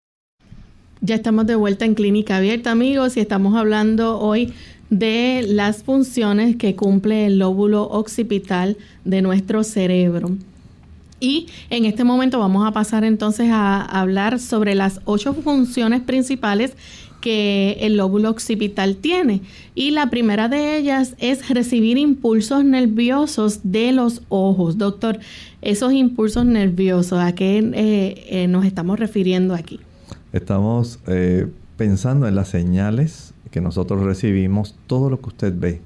[1.01, 4.53] Ya estamos de vuelta en Clínica Abierta, amigos, y estamos hablando hoy
[4.91, 10.37] de las funciones que cumple el lóbulo occipital de nuestro cerebro.
[11.21, 16.75] Y en este momento vamos a pasar entonces a hablar sobre las ocho funciones principales
[17.21, 19.41] que el lóbulo occipital tiene.
[19.75, 24.79] Y la primera de ellas es recibir impulsos nerviosos de los ojos.
[24.79, 25.19] Doctor,
[25.61, 29.79] esos impulsos nerviosos, ¿a qué eh, eh, nos estamos refiriendo aquí?
[30.33, 31.47] Estamos eh,
[31.77, 35.81] pensando en las señales que nosotros recibimos, todo lo que usted ve,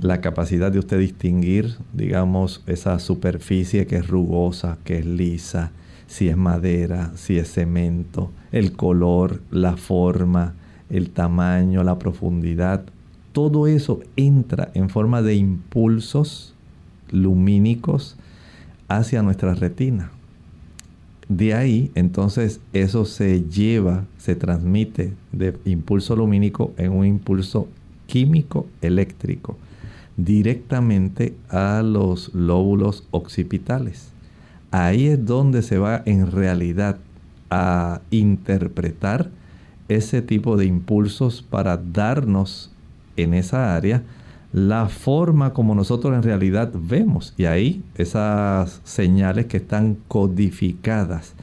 [0.00, 5.72] la capacidad de usted distinguir, digamos, esa superficie que es rugosa, que es lisa,
[6.06, 10.54] si es madera, si es cemento, el color, la forma,
[10.90, 12.84] el tamaño, la profundidad,
[13.32, 16.54] todo eso entra en forma de impulsos
[17.10, 18.16] lumínicos
[18.88, 20.10] hacia nuestra retina.
[21.28, 27.66] De ahí, entonces, eso se lleva, se transmite de impulso lumínico en un impulso
[28.06, 29.56] químico eléctrico
[30.16, 34.10] directamente a los lóbulos occipitales.
[34.70, 36.98] Ahí es donde se va en realidad
[37.50, 39.30] a interpretar
[39.88, 42.72] ese tipo de impulsos para darnos
[43.16, 44.02] en esa área
[44.52, 47.34] la forma como nosotros en realidad vemos.
[47.36, 51.34] Y ahí esas señales que están codificadas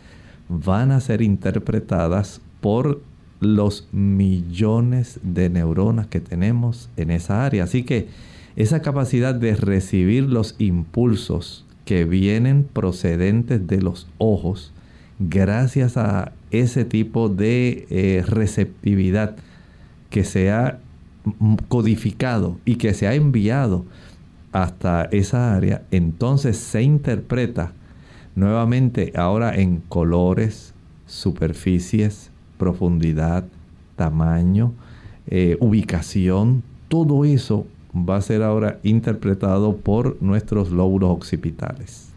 [0.50, 3.02] van a ser interpretadas por
[3.40, 7.66] los millones de neuronas que tenemos en esa área.
[7.66, 8.08] Así que
[8.56, 14.72] esa capacidad de recibir los impulsos que vienen procedentes de los ojos,
[15.20, 19.36] gracias a ese tipo de eh, receptividad
[20.10, 20.80] que se ha
[21.68, 23.86] codificado y que se ha enviado
[24.52, 27.74] hasta esa área, entonces se interpreta
[28.36, 30.74] nuevamente ahora en colores,
[31.08, 33.46] superficies, profundidad,
[33.96, 34.74] tamaño,
[35.28, 37.66] eh, ubicación, todo eso
[37.96, 42.10] va a ser ahora interpretado por nuestros lóbulos occipitales.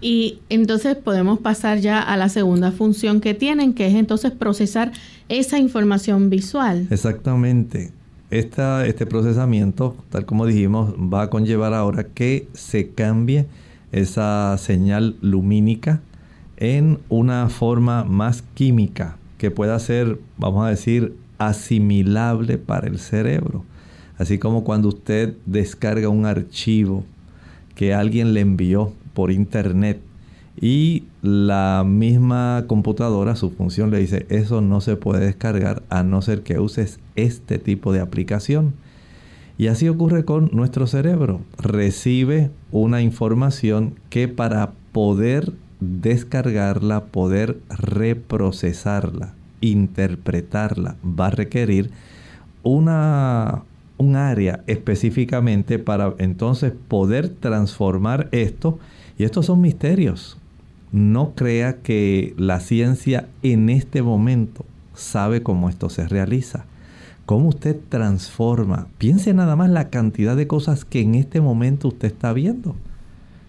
[0.00, 4.90] Y entonces podemos pasar ya a la segunda función que tienen, que es entonces procesar
[5.28, 6.88] esa información visual.
[6.90, 7.92] Exactamente.
[8.30, 13.46] este procesamiento, tal como dijimos, va a conllevar ahora que se cambie
[13.92, 16.00] esa señal lumínica
[16.56, 23.64] en una forma más química que pueda ser, vamos a decir, asimilable para el cerebro.
[24.22, 27.04] Así como cuando usted descarga un archivo
[27.74, 30.00] que alguien le envió por internet
[30.60, 36.22] y la misma computadora, su función le dice, eso no se puede descargar a no
[36.22, 38.74] ser que uses este tipo de aplicación.
[39.58, 41.40] Y así ocurre con nuestro cerebro.
[41.58, 51.90] Recibe una información que para poder descargarla, poder reprocesarla, interpretarla, va a requerir
[52.62, 53.64] una
[54.02, 58.78] un área específicamente para entonces poder transformar esto.
[59.18, 60.36] Y estos son misterios.
[60.90, 66.66] No crea que la ciencia en este momento sabe cómo esto se realiza.
[67.24, 68.88] Cómo usted transforma.
[68.98, 72.74] Piense nada más la cantidad de cosas que en este momento usted está viendo.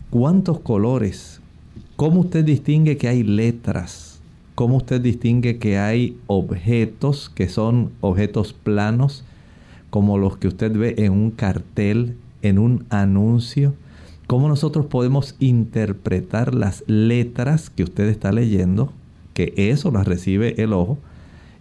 [0.09, 1.41] ¿Cuántos colores?
[1.95, 4.21] ¿Cómo usted distingue que hay letras?
[4.55, 9.25] ¿Cómo usted distingue que hay objetos que son objetos planos?
[9.93, 13.75] Como los que usted ve en un cartel, en un anuncio,
[14.25, 18.91] cómo nosotros podemos interpretar las letras que usted está leyendo,
[19.35, 20.97] que eso las recibe el ojo,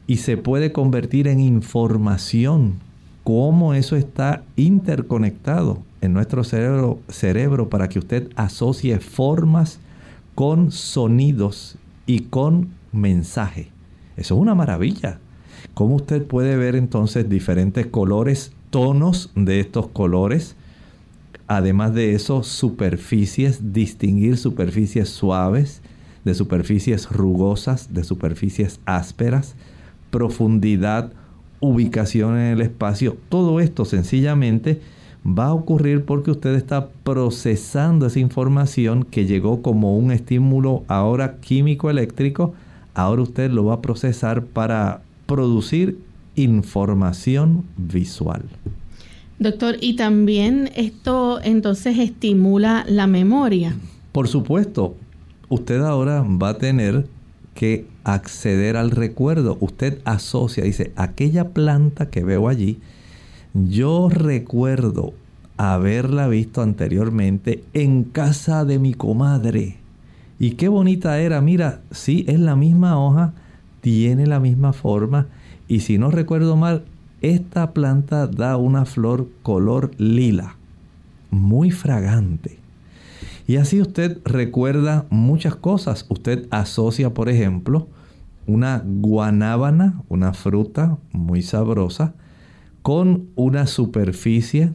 [0.06, 2.76] y se puede convertir en información,
[3.22, 9.78] cómo eso está interconectado en nuestro cerebro, cerebro para que usted asocie formas
[10.34, 11.76] con sonidos
[12.06, 13.68] y con mensaje.
[14.16, 15.18] Eso es una maravilla.
[15.74, 20.56] ¿Cómo usted puede ver entonces diferentes colores, tonos de estos colores?
[21.46, 25.82] Además de eso, superficies, distinguir superficies suaves
[26.24, 29.56] de superficies rugosas, de superficies ásperas,
[30.10, 31.12] profundidad,
[31.60, 33.16] ubicación en el espacio.
[33.28, 34.80] Todo esto sencillamente
[35.26, 41.38] va a ocurrir porque usted está procesando esa información que llegó como un estímulo ahora
[41.40, 42.54] químico eléctrico.
[42.94, 45.02] Ahora usted lo va a procesar para
[45.32, 45.98] producir
[46.36, 48.42] información visual.
[49.38, 53.74] Doctor, ¿y también esto entonces estimula la memoria?
[54.12, 54.94] Por supuesto,
[55.48, 57.06] usted ahora va a tener
[57.54, 59.56] que acceder al recuerdo.
[59.60, 62.78] Usted asocia, dice, aquella planta que veo allí,
[63.54, 65.14] yo recuerdo
[65.56, 69.78] haberla visto anteriormente en casa de mi comadre.
[70.38, 73.32] Y qué bonita era, mira, sí, es la misma hoja,
[73.82, 75.26] tiene la misma forma
[75.68, 76.84] y si no recuerdo mal,
[77.20, 80.56] esta planta da una flor color lila,
[81.30, 82.58] muy fragante.
[83.46, 86.06] Y así usted recuerda muchas cosas.
[86.08, 87.88] Usted asocia, por ejemplo,
[88.46, 92.14] una guanábana, una fruta muy sabrosa,
[92.82, 94.72] con una superficie,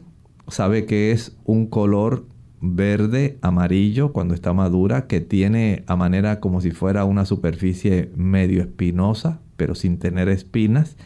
[0.48, 2.24] sabe que es un color
[2.60, 8.60] verde, amarillo cuando está madura, que tiene a manera como si fuera una superficie medio
[8.60, 10.96] espinosa, pero sin tener espinas,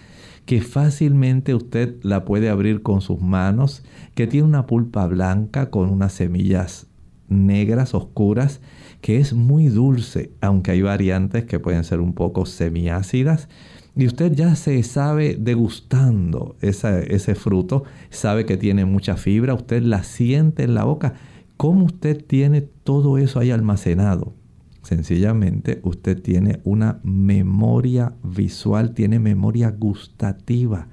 [0.47, 3.85] que fácilmente usted la puede abrir con sus manos,
[4.15, 6.87] que tiene una pulpa blanca con unas semillas
[7.29, 8.61] negras, oscuras,
[9.01, 13.49] que es muy dulce, aunque hay variantes que pueden ser un poco semiácidas.
[13.95, 20.03] y usted ya se sabe degustando ese fruto, sabe que tiene mucha fibra, usted la
[20.03, 21.15] siente en la boca.
[21.63, 24.35] ¿Cómo usted tiene todo eso ahí almacenado?
[24.83, 30.89] Sencillamente usted tiene una memoria visual, tiene memoria gustativa.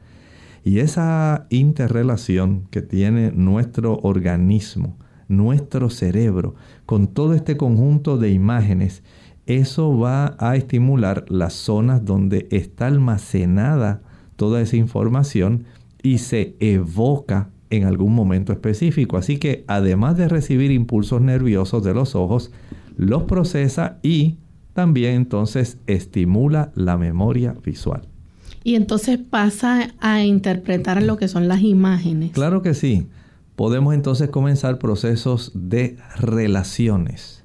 [0.64, 4.96] Y esa interrelación que tiene nuestro organismo,
[5.28, 6.54] nuestro cerebro,
[6.86, 9.02] con todo este conjunto de imágenes,
[9.48, 14.04] eso va a estimular las zonas donde está almacenada
[14.36, 15.66] toda esa información
[16.04, 19.18] y se evoca en algún momento específico.
[19.18, 22.52] Así que además de recibir impulsos nerviosos de los ojos,
[22.98, 24.38] los procesa y
[24.74, 28.02] también entonces estimula la memoria visual.
[28.64, 32.32] Y entonces pasa a interpretar lo que son las imágenes.
[32.32, 33.08] Claro que sí.
[33.56, 37.40] Podemos entonces comenzar procesos de relaciones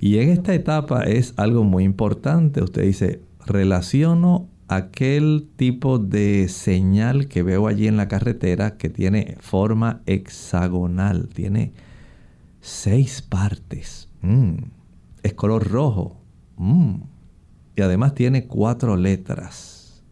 [0.00, 2.62] y en esta etapa es algo muy importante.
[2.62, 9.36] Usted dice, relaciono aquel tipo de señal que veo allí en la carretera que tiene
[9.40, 11.72] forma hexagonal, tiene
[12.60, 14.56] seis partes, mm.
[15.22, 16.20] es color rojo
[16.56, 16.94] mm.
[17.76, 20.04] y además tiene cuatro letras.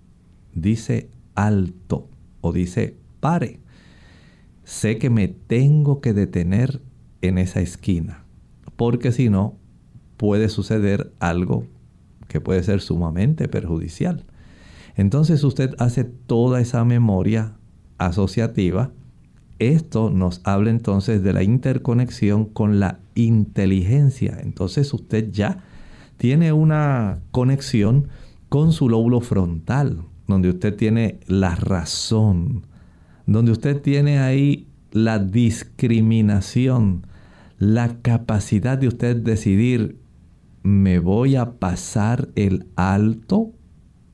[0.54, 2.08] Dice alto
[2.40, 3.60] o dice pare.
[4.64, 6.80] Sé que me tengo que detener
[7.20, 8.26] en esa esquina
[8.76, 9.56] porque si no
[10.16, 11.66] puede suceder algo
[12.28, 14.24] que puede ser sumamente perjudicial.
[14.96, 17.54] Entonces usted hace toda esa memoria
[17.98, 18.90] asociativa.
[19.58, 24.38] Esto nos habla entonces de la interconexión con la inteligencia.
[24.42, 25.62] Entonces usted ya
[26.16, 28.08] tiene una conexión
[28.48, 32.66] con su lóbulo frontal, donde usted tiene la razón,
[33.26, 37.06] donde usted tiene ahí la discriminación,
[37.58, 39.98] la capacidad de usted decidir
[40.62, 43.52] me voy a pasar el alto,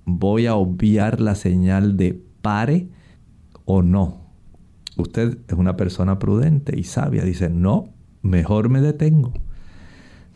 [0.04, 2.88] voy a obviar la señal de pare
[3.64, 4.22] o no.
[4.96, 7.88] Usted es una persona prudente y sabia, dice, no,
[8.20, 9.32] mejor me detengo.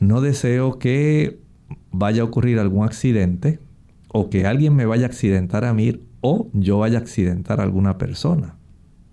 [0.00, 1.40] No deseo que
[1.90, 3.60] vaya a ocurrir algún accidente
[4.08, 7.64] o que alguien me vaya a accidentar a mí o yo vaya a accidentar a
[7.64, 8.56] alguna persona.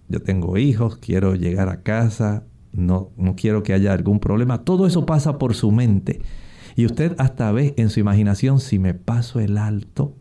[0.08, 4.64] Yo tengo hijos, quiero llegar a casa, no, no quiero que haya algún problema.
[4.64, 6.22] Todo eso pasa por su mente.
[6.76, 10.16] Y usted hasta ve en su imaginación si me paso el alto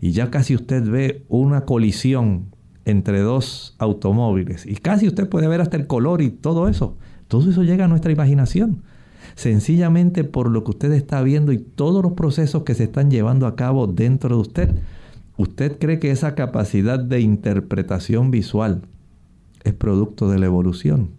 [0.00, 5.60] y ya casi usted ve una colisión entre dos automóviles y casi usted puede ver
[5.60, 6.96] hasta el color y todo eso.
[7.28, 8.82] Todo eso llega a nuestra imaginación.
[9.36, 13.46] Sencillamente por lo que usted está viendo y todos los procesos que se están llevando
[13.46, 14.74] a cabo dentro de usted.
[15.36, 18.82] ¿Usted cree que esa capacidad de interpretación visual
[19.62, 21.10] es producto de la evolución?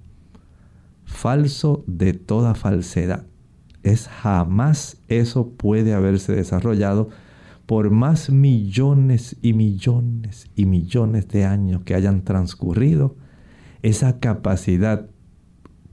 [1.06, 3.26] Falso de toda falsedad
[3.84, 7.10] es jamás eso puede haberse desarrollado
[7.72, 13.16] por más millones y millones y millones de años que hayan transcurrido,
[13.82, 15.08] esa capacidad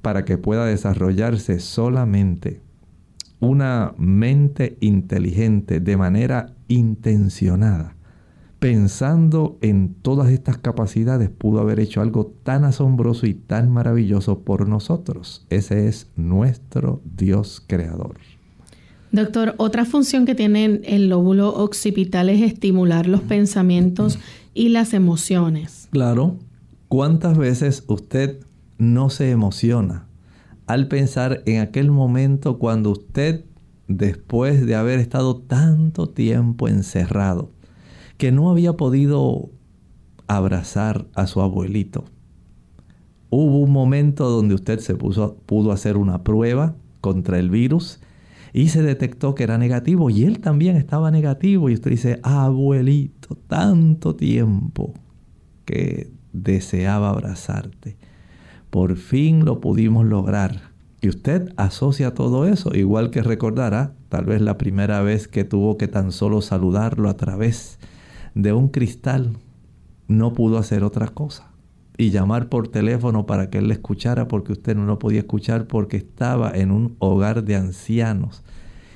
[0.02, 2.60] para que pueda desarrollarse solamente
[3.38, 7.94] una mente inteligente de manera intencionada
[8.58, 14.66] pensando en todas estas capacidades, pudo haber hecho algo tan asombroso y tan maravilloso por
[14.66, 15.46] nosotros.
[15.48, 18.16] Ese es nuestro Dios creador.
[19.12, 24.18] Doctor, otra función que tiene el lóbulo occipital es estimular los pensamientos
[24.54, 25.88] y las emociones.
[25.90, 26.36] Claro.
[26.88, 28.40] ¿Cuántas veces usted
[28.78, 30.06] no se emociona
[30.66, 33.44] al pensar en aquel momento cuando usted,
[33.88, 37.50] después de haber estado tanto tiempo encerrado,
[38.18, 39.50] que no había podido
[40.26, 42.04] abrazar a su abuelito.
[43.30, 48.00] Hubo un momento donde usted se puso, pudo hacer una prueba contra el virus
[48.53, 53.36] y se detectó que era negativo y él también estaba negativo y usted dice, abuelito,
[53.46, 54.94] tanto tiempo
[55.64, 57.96] que deseaba abrazarte.
[58.70, 60.72] Por fin lo pudimos lograr.
[61.01, 65.78] Y usted asocia todo eso, igual que recordará, tal vez la primera vez que tuvo
[65.78, 67.78] que tan solo saludarlo a través
[68.34, 69.36] de un cristal,
[70.09, 71.53] no pudo hacer otra cosa.
[72.01, 75.66] Y llamar por teléfono para que él le escuchara porque usted no lo podía escuchar
[75.66, 78.44] porque estaba en un hogar de ancianos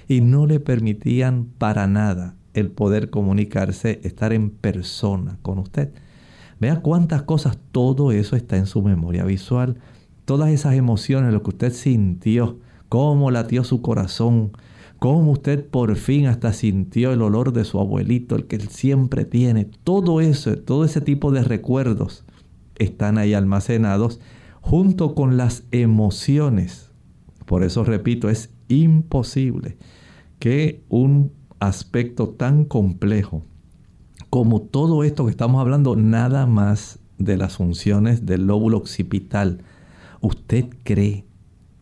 [0.09, 5.91] y no le permitían para nada el poder comunicarse, estar en persona con usted.
[6.61, 9.79] Vea cuántas cosas, todo eso está en su memoria visual.
[10.25, 14.53] Todas esas emociones, lo que usted sintió, cómo latió su corazón,
[15.01, 19.25] cómo usted por fin hasta sintió el olor de su abuelito, el que él siempre
[19.25, 19.65] tiene.
[19.83, 22.25] Todo eso, todo ese tipo de recuerdos
[22.77, 24.21] están ahí almacenados
[24.61, 26.91] junto con las emociones.
[27.47, 29.77] Por eso repito, es imposible
[30.39, 33.45] que un aspecto tan complejo
[34.31, 39.59] como todo esto que estamos hablando, nada más de las funciones del lóbulo occipital,
[40.23, 41.27] ¿usted cree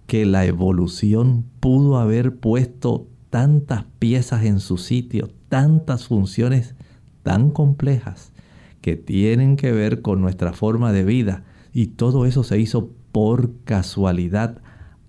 [0.08, 6.74] que la evolución pudo haber puesto tantas piezas en su sitio, tantas funciones
[7.22, 8.32] tan complejas
[8.80, 11.44] que tienen que ver con nuestra forma de vida.
[11.72, 14.58] Y todo eso se hizo por casualidad,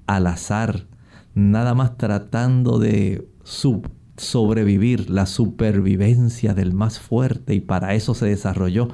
[0.08, 0.88] al azar,
[1.34, 3.28] nada más tratando de
[4.18, 8.90] sobrevivir la supervivencia del más fuerte y para eso se desarrolló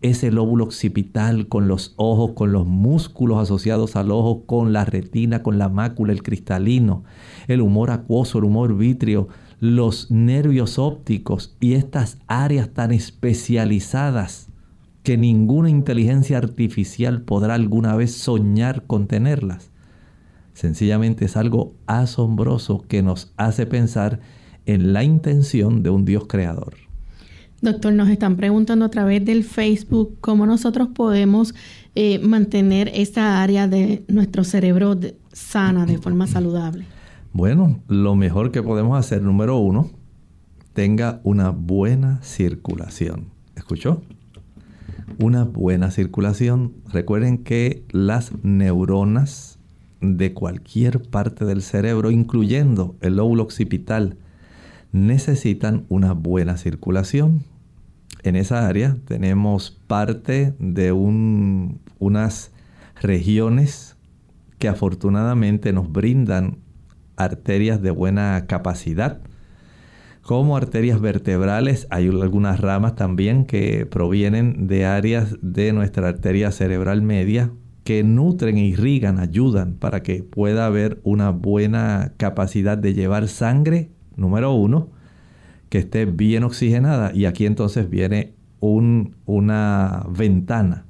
[0.00, 5.42] ese lóbulo occipital con los ojos, con los músculos asociados al ojo, con la retina,
[5.42, 7.04] con la mácula, el cristalino,
[7.48, 9.28] el humor acuoso, el humor vítreo,
[9.60, 14.48] los nervios ópticos y estas áreas tan especializadas
[15.02, 19.70] que ninguna inteligencia artificial podrá alguna vez soñar con tenerlas.
[20.54, 24.20] Sencillamente es algo asombroso que nos hace pensar
[24.66, 26.74] en la intención de un Dios creador.
[27.60, 31.54] Doctor, nos están preguntando a través del Facebook cómo nosotros podemos
[31.96, 34.96] eh, mantener esta área de nuestro cerebro
[35.32, 36.97] sana, de forma saludable.
[37.32, 39.90] Bueno, lo mejor que podemos hacer, número uno,
[40.72, 43.26] tenga una buena circulación.
[43.54, 44.02] ¿Escuchó?
[45.20, 46.74] Una buena circulación.
[46.92, 49.58] Recuerden que las neuronas
[50.00, 54.16] de cualquier parte del cerebro, incluyendo el lóbulo occipital,
[54.92, 57.42] necesitan una buena circulación.
[58.22, 62.52] En esa área tenemos parte de unas
[63.00, 63.96] regiones
[64.58, 66.58] que afortunadamente nos brindan
[67.18, 69.20] arterias de buena capacidad.
[70.22, 77.02] Como arterias vertebrales, hay algunas ramas también que provienen de áreas de nuestra arteria cerebral
[77.02, 77.50] media
[77.84, 84.52] que nutren, irrigan, ayudan para que pueda haber una buena capacidad de llevar sangre número
[84.52, 84.90] uno,
[85.70, 87.12] que esté bien oxigenada.
[87.14, 90.84] Y aquí entonces viene una ventana.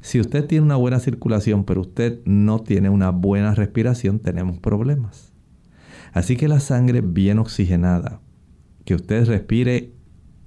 [0.00, 5.29] Si usted tiene una buena circulación, pero usted no tiene una buena respiración, tenemos problemas.
[6.12, 8.20] Así que la sangre bien oxigenada,
[8.84, 9.92] que usted respire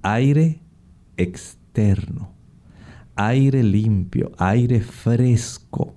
[0.02, 0.60] aire
[1.16, 2.32] externo,
[3.16, 5.94] aire limpio, aire fresco.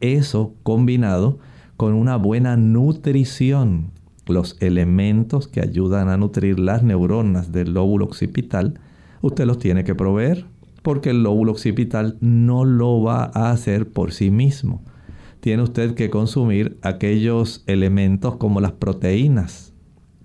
[0.00, 1.38] Eso combinado
[1.76, 3.92] con una buena nutrición
[4.26, 8.80] los elementos que ayudan a nutrir las neuronas del lóbulo occipital,
[9.22, 10.46] usted los tiene que proveer
[10.86, 14.84] porque el lóbulo occipital no lo va a hacer por sí mismo.
[15.40, 19.72] Tiene usted que consumir aquellos elementos como las proteínas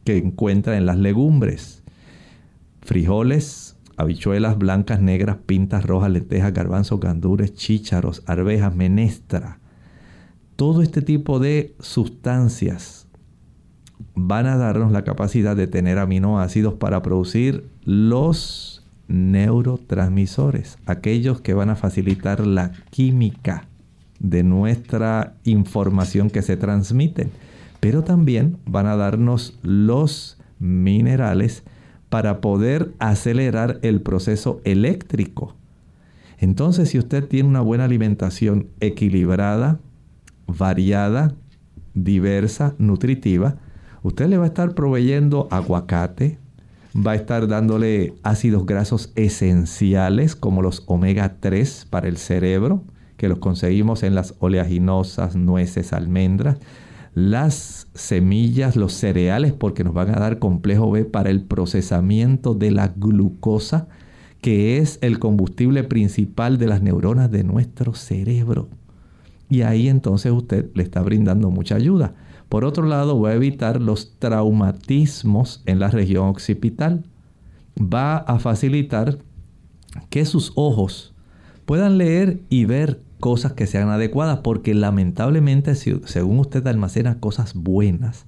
[0.03, 1.83] que encuentra en las legumbres,
[2.81, 9.59] frijoles, habichuelas blancas, negras, pintas rojas, lentejas, garbanzos, gandures, chícharos, arvejas, menestra.
[10.55, 13.07] Todo este tipo de sustancias
[14.15, 21.69] van a darnos la capacidad de tener aminoácidos para producir los neurotransmisores, aquellos que van
[21.69, 23.67] a facilitar la química
[24.21, 27.27] de nuestra información que se transmite,
[27.79, 31.63] pero también van a darnos los minerales
[32.09, 35.55] para poder acelerar el proceso eléctrico.
[36.37, 39.79] Entonces, si usted tiene una buena alimentación equilibrada,
[40.47, 41.33] variada,
[41.93, 43.57] diversa, nutritiva,
[44.03, 46.37] usted le va a estar proveyendo aguacate,
[46.95, 52.83] va a estar dándole ácidos grasos esenciales como los omega 3 para el cerebro,
[53.21, 56.57] que los conseguimos en las oleaginosas, nueces, almendras,
[57.13, 62.71] las semillas, los cereales, porque nos van a dar complejo B para el procesamiento de
[62.71, 63.87] la glucosa,
[64.41, 68.69] que es el combustible principal de las neuronas de nuestro cerebro.
[69.51, 72.15] Y ahí entonces usted le está brindando mucha ayuda.
[72.49, 77.03] Por otro lado, va a evitar los traumatismos en la región occipital.
[77.79, 79.19] Va a facilitar
[80.09, 81.13] que sus ojos
[81.71, 88.25] puedan leer y ver cosas que sean adecuadas, porque lamentablemente, según usted almacena cosas buenas,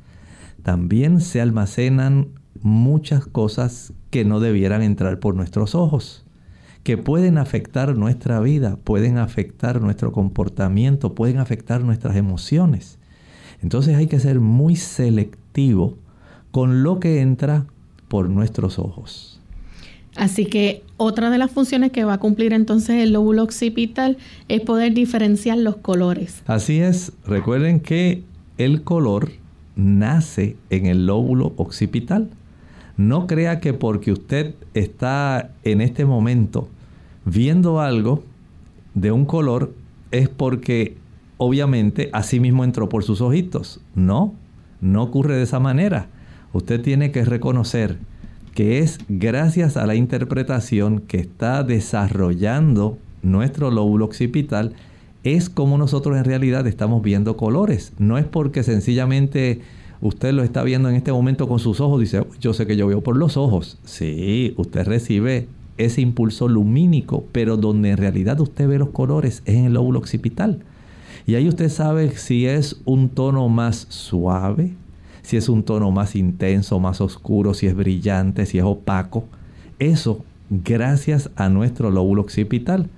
[0.63, 2.29] también se almacenan
[2.61, 6.25] muchas cosas que no debieran entrar por nuestros ojos,
[6.83, 12.99] que pueden afectar nuestra vida, pueden afectar nuestro comportamiento, pueden afectar nuestras emociones.
[13.61, 15.97] Entonces hay que ser muy selectivo
[16.51, 17.65] con lo que entra
[18.07, 19.32] por nuestros ojos.
[20.15, 24.61] Así que otra de las funciones que va a cumplir entonces el lóbulo occipital es
[24.61, 26.43] poder diferenciar los colores.
[26.45, 28.23] Así es, recuerden que
[28.57, 29.31] el color
[29.75, 32.29] nace en el lóbulo occipital.
[32.95, 36.69] No crea que porque usted está en este momento
[37.25, 38.23] viendo algo
[38.93, 39.73] de un color
[40.11, 40.97] es porque
[41.37, 43.81] obviamente así mismo entró por sus ojitos.
[43.95, 44.35] No,
[44.79, 46.07] no ocurre de esa manera.
[46.53, 47.97] Usted tiene que reconocer
[48.53, 54.73] que es gracias a la interpretación que está desarrollando nuestro lóbulo occipital,
[55.23, 57.93] es como nosotros en realidad estamos viendo colores.
[57.97, 59.61] No es porque sencillamente
[60.01, 62.87] usted lo está viendo en este momento con sus ojos, dice, yo sé que yo
[62.87, 63.79] veo por los ojos.
[63.85, 65.47] Sí, usted recibe
[65.77, 69.99] ese impulso lumínico, pero donde en realidad usted ve los colores es en el lóbulo
[69.99, 70.59] occipital.
[71.25, 74.73] Y ahí usted sabe si es un tono más suave,
[75.23, 79.25] si es un tono más intenso, más oscuro, si es brillante, si es opaco.
[79.79, 82.89] Eso gracias a nuestro lóbulo occipital.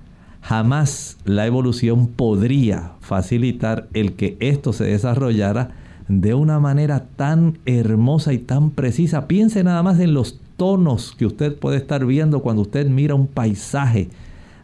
[0.42, 5.70] Jamás la evolución podría facilitar el que esto se desarrollara
[6.08, 9.26] de una manera tan hermosa y tan precisa.
[9.26, 13.26] Piense nada más en los tonos que usted puede estar viendo cuando usted mira un
[13.26, 14.08] paisaje.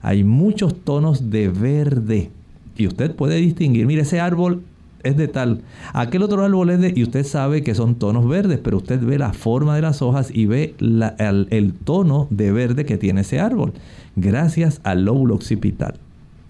[0.03, 2.31] Hay muchos tonos de verde
[2.77, 4.63] y usted puede distinguir, mire, ese árbol
[5.05, 5.61] es de tal,
[5.93, 9.19] aquel otro árbol es de, y usted sabe que son tonos verdes, pero usted ve
[9.19, 13.41] la forma de las hojas y ve el, el tono de verde que tiene ese
[13.41, 13.73] árbol,
[14.17, 15.95] gracias al lóbulo occipital.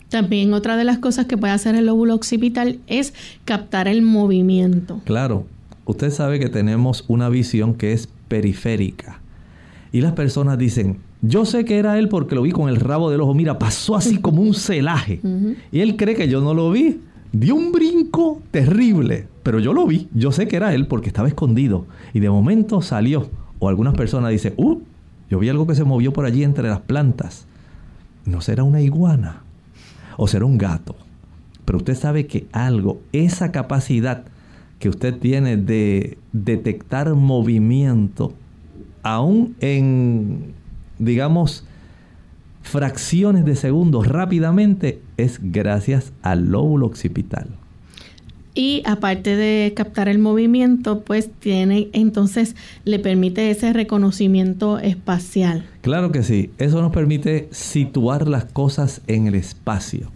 [0.09, 3.15] También otra de las cosas que puede hacer el lóbulo occipital es
[3.47, 5.01] captar el movimiento.
[5.05, 5.47] Claro,
[5.87, 9.21] usted sabe que tenemos una visión que es periférica.
[9.91, 13.11] Y las personas dicen, yo sé que era él porque lo vi con el rabo
[13.11, 13.33] del ojo.
[13.33, 15.21] Mira, pasó así como un celaje.
[15.71, 17.01] Y él cree que yo no lo vi.
[17.33, 19.29] Dio un brinco terrible.
[19.43, 20.09] Pero yo lo vi.
[20.15, 21.87] Yo sé que era él porque estaba escondido.
[22.13, 23.29] Y de momento salió.
[23.59, 24.81] O algunas personas dicen, uh,
[25.31, 27.47] yo vi algo que se movió por allí entre las plantas.
[28.25, 29.43] ¿No será una iguana?
[30.17, 30.97] o será un gato.
[31.65, 34.25] Pero usted sabe que algo, esa capacidad
[34.79, 38.33] que usted tiene de detectar movimiento,
[39.03, 40.55] aún en,
[40.99, 41.65] digamos,
[42.63, 47.49] fracciones de segundos rápidamente, es gracias al lóbulo occipital.
[48.55, 52.55] Y aparte de captar el movimiento, pues tiene, entonces
[52.85, 55.65] le permite ese reconocimiento espacial.
[55.81, 60.11] Claro que sí, eso nos permite situar las cosas en el espacio.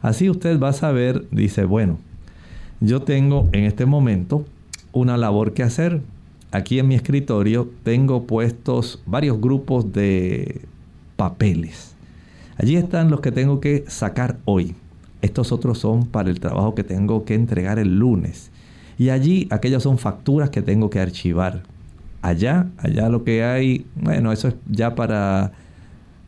[0.00, 1.98] Así usted va a saber, dice, bueno,
[2.80, 4.46] yo tengo en este momento
[4.92, 6.00] una labor que hacer.
[6.52, 10.62] Aquí en mi escritorio tengo puestos varios grupos de
[11.24, 11.94] papeles.
[12.56, 14.74] Allí están los que tengo que sacar hoy
[15.24, 18.50] estos otros son para el trabajo que tengo que entregar el lunes.
[18.98, 21.62] Y allí aquellas son facturas que tengo que archivar.
[22.20, 25.52] Allá, allá lo que hay, bueno, eso es ya para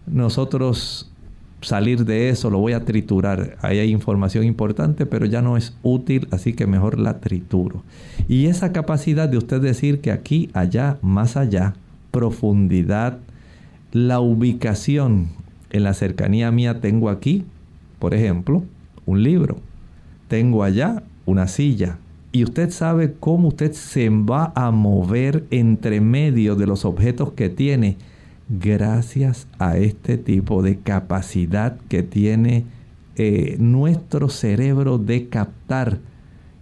[0.07, 1.13] nosotros
[1.61, 3.59] salir de eso, lo voy a triturar.
[3.61, 7.83] Ahí hay información importante, pero ya no es útil, así que mejor la trituro.
[8.29, 11.75] Y esa capacidad de usted decir que aquí, allá, más allá,
[12.13, 13.19] profundidad,
[13.93, 15.29] la ubicación
[15.71, 17.45] en la cercanía mía tengo aquí,
[17.99, 18.65] por ejemplo,
[19.05, 19.59] un libro.
[20.29, 21.99] Tengo allá una silla.
[22.33, 27.49] Y usted sabe cómo usted se va a mover entre medio de los objetos que
[27.49, 27.97] tiene
[28.49, 32.65] gracias a este tipo de capacidad que tiene
[33.17, 35.99] eh, nuestro cerebro de captar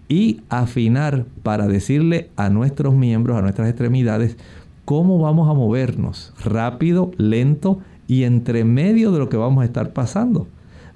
[0.08, 4.36] y afinar para decirle a nuestros miembros, a nuestras extremidades,
[4.84, 9.92] cómo vamos a movernos, rápido, lento y entre medio de lo que vamos a estar
[9.92, 10.46] pasando.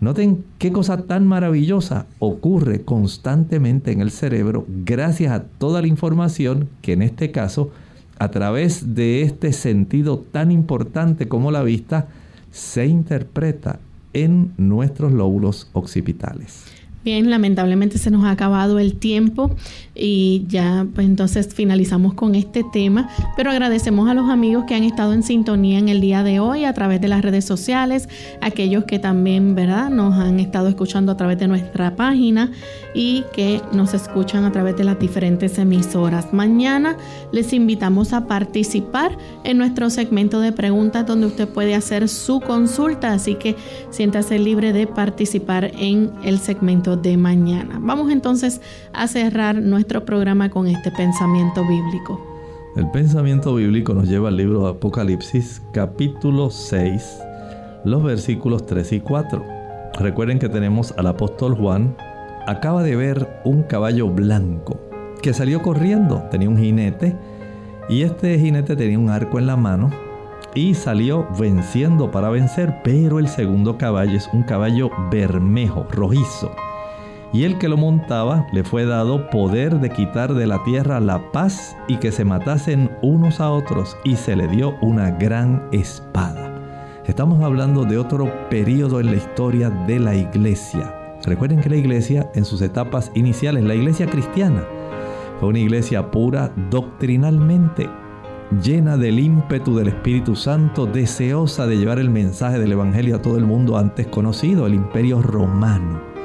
[0.00, 6.68] Noten qué cosa tan maravillosa ocurre constantemente en el cerebro gracias a toda la información
[6.82, 7.70] que en este caso,
[8.18, 12.06] a través de este sentido tan importante como la vista,
[12.52, 13.80] se interpreta
[14.12, 16.64] en nuestros lóbulos occipitales.
[17.04, 19.50] Bien, lamentablemente se nos ha acabado el tiempo
[19.98, 24.84] y ya pues entonces finalizamos con este tema, pero agradecemos a los amigos que han
[24.84, 28.08] estado en sintonía en el día de hoy a través de las redes sociales,
[28.40, 32.52] aquellos que también, ¿verdad?, nos han estado escuchando a través de nuestra página
[32.94, 36.32] y que nos escuchan a través de las diferentes emisoras.
[36.32, 36.96] Mañana
[37.32, 43.12] les invitamos a participar en nuestro segmento de preguntas donde usted puede hacer su consulta,
[43.12, 43.56] así que
[43.90, 47.78] siéntase libre de participar en el segmento de mañana.
[47.80, 48.60] Vamos entonces
[48.92, 49.56] a cerrar
[49.88, 52.20] nuestro programa con este pensamiento bíblico.
[52.76, 57.22] El pensamiento bíblico nos lleva al libro de Apocalipsis capítulo 6,
[57.86, 59.42] los versículos 3 y 4.
[59.98, 61.96] Recuerden que tenemos al apóstol Juan,
[62.46, 64.78] acaba de ver un caballo blanco
[65.22, 67.16] que salió corriendo, tenía un jinete.
[67.88, 69.88] Y este jinete tenía un arco en la mano
[70.54, 76.54] y salió venciendo para vencer, pero el segundo caballo es un caballo bermejo, rojizo
[77.32, 81.30] y el que lo montaba le fue dado poder de quitar de la tierra la
[81.32, 86.54] paz y que se matasen unos a otros y se le dio una gran espada.
[87.06, 90.94] Estamos hablando de otro periodo en la historia de la iglesia.
[91.24, 94.64] Recuerden que la iglesia en sus etapas iniciales, la iglesia cristiana,
[95.40, 97.88] fue una iglesia pura doctrinalmente.
[98.62, 103.36] llena del ímpetu del Espíritu Santo, deseosa de llevar el mensaje del Evangelio a todo
[103.36, 106.17] el mundo antes conocido, el imperio romano.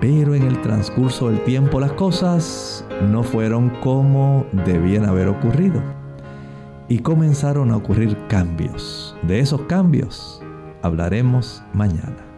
[0.00, 5.82] Pero en el transcurso del tiempo las cosas no fueron como debían haber ocurrido.
[6.88, 9.16] Y comenzaron a ocurrir cambios.
[9.26, 10.40] De esos cambios
[10.82, 12.28] hablaremos mañana.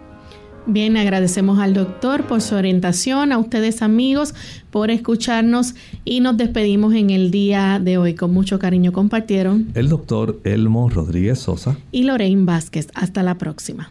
[0.66, 4.34] Bien, agradecemos al doctor por su orientación, a ustedes amigos
[4.70, 8.14] por escucharnos y nos despedimos en el día de hoy.
[8.14, 12.88] Con mucho cariño compartieron el doctor Elmo Rodríguez Sosa y Lorraine Vázquez.
[12.94, 13.90] Hasta la próxima.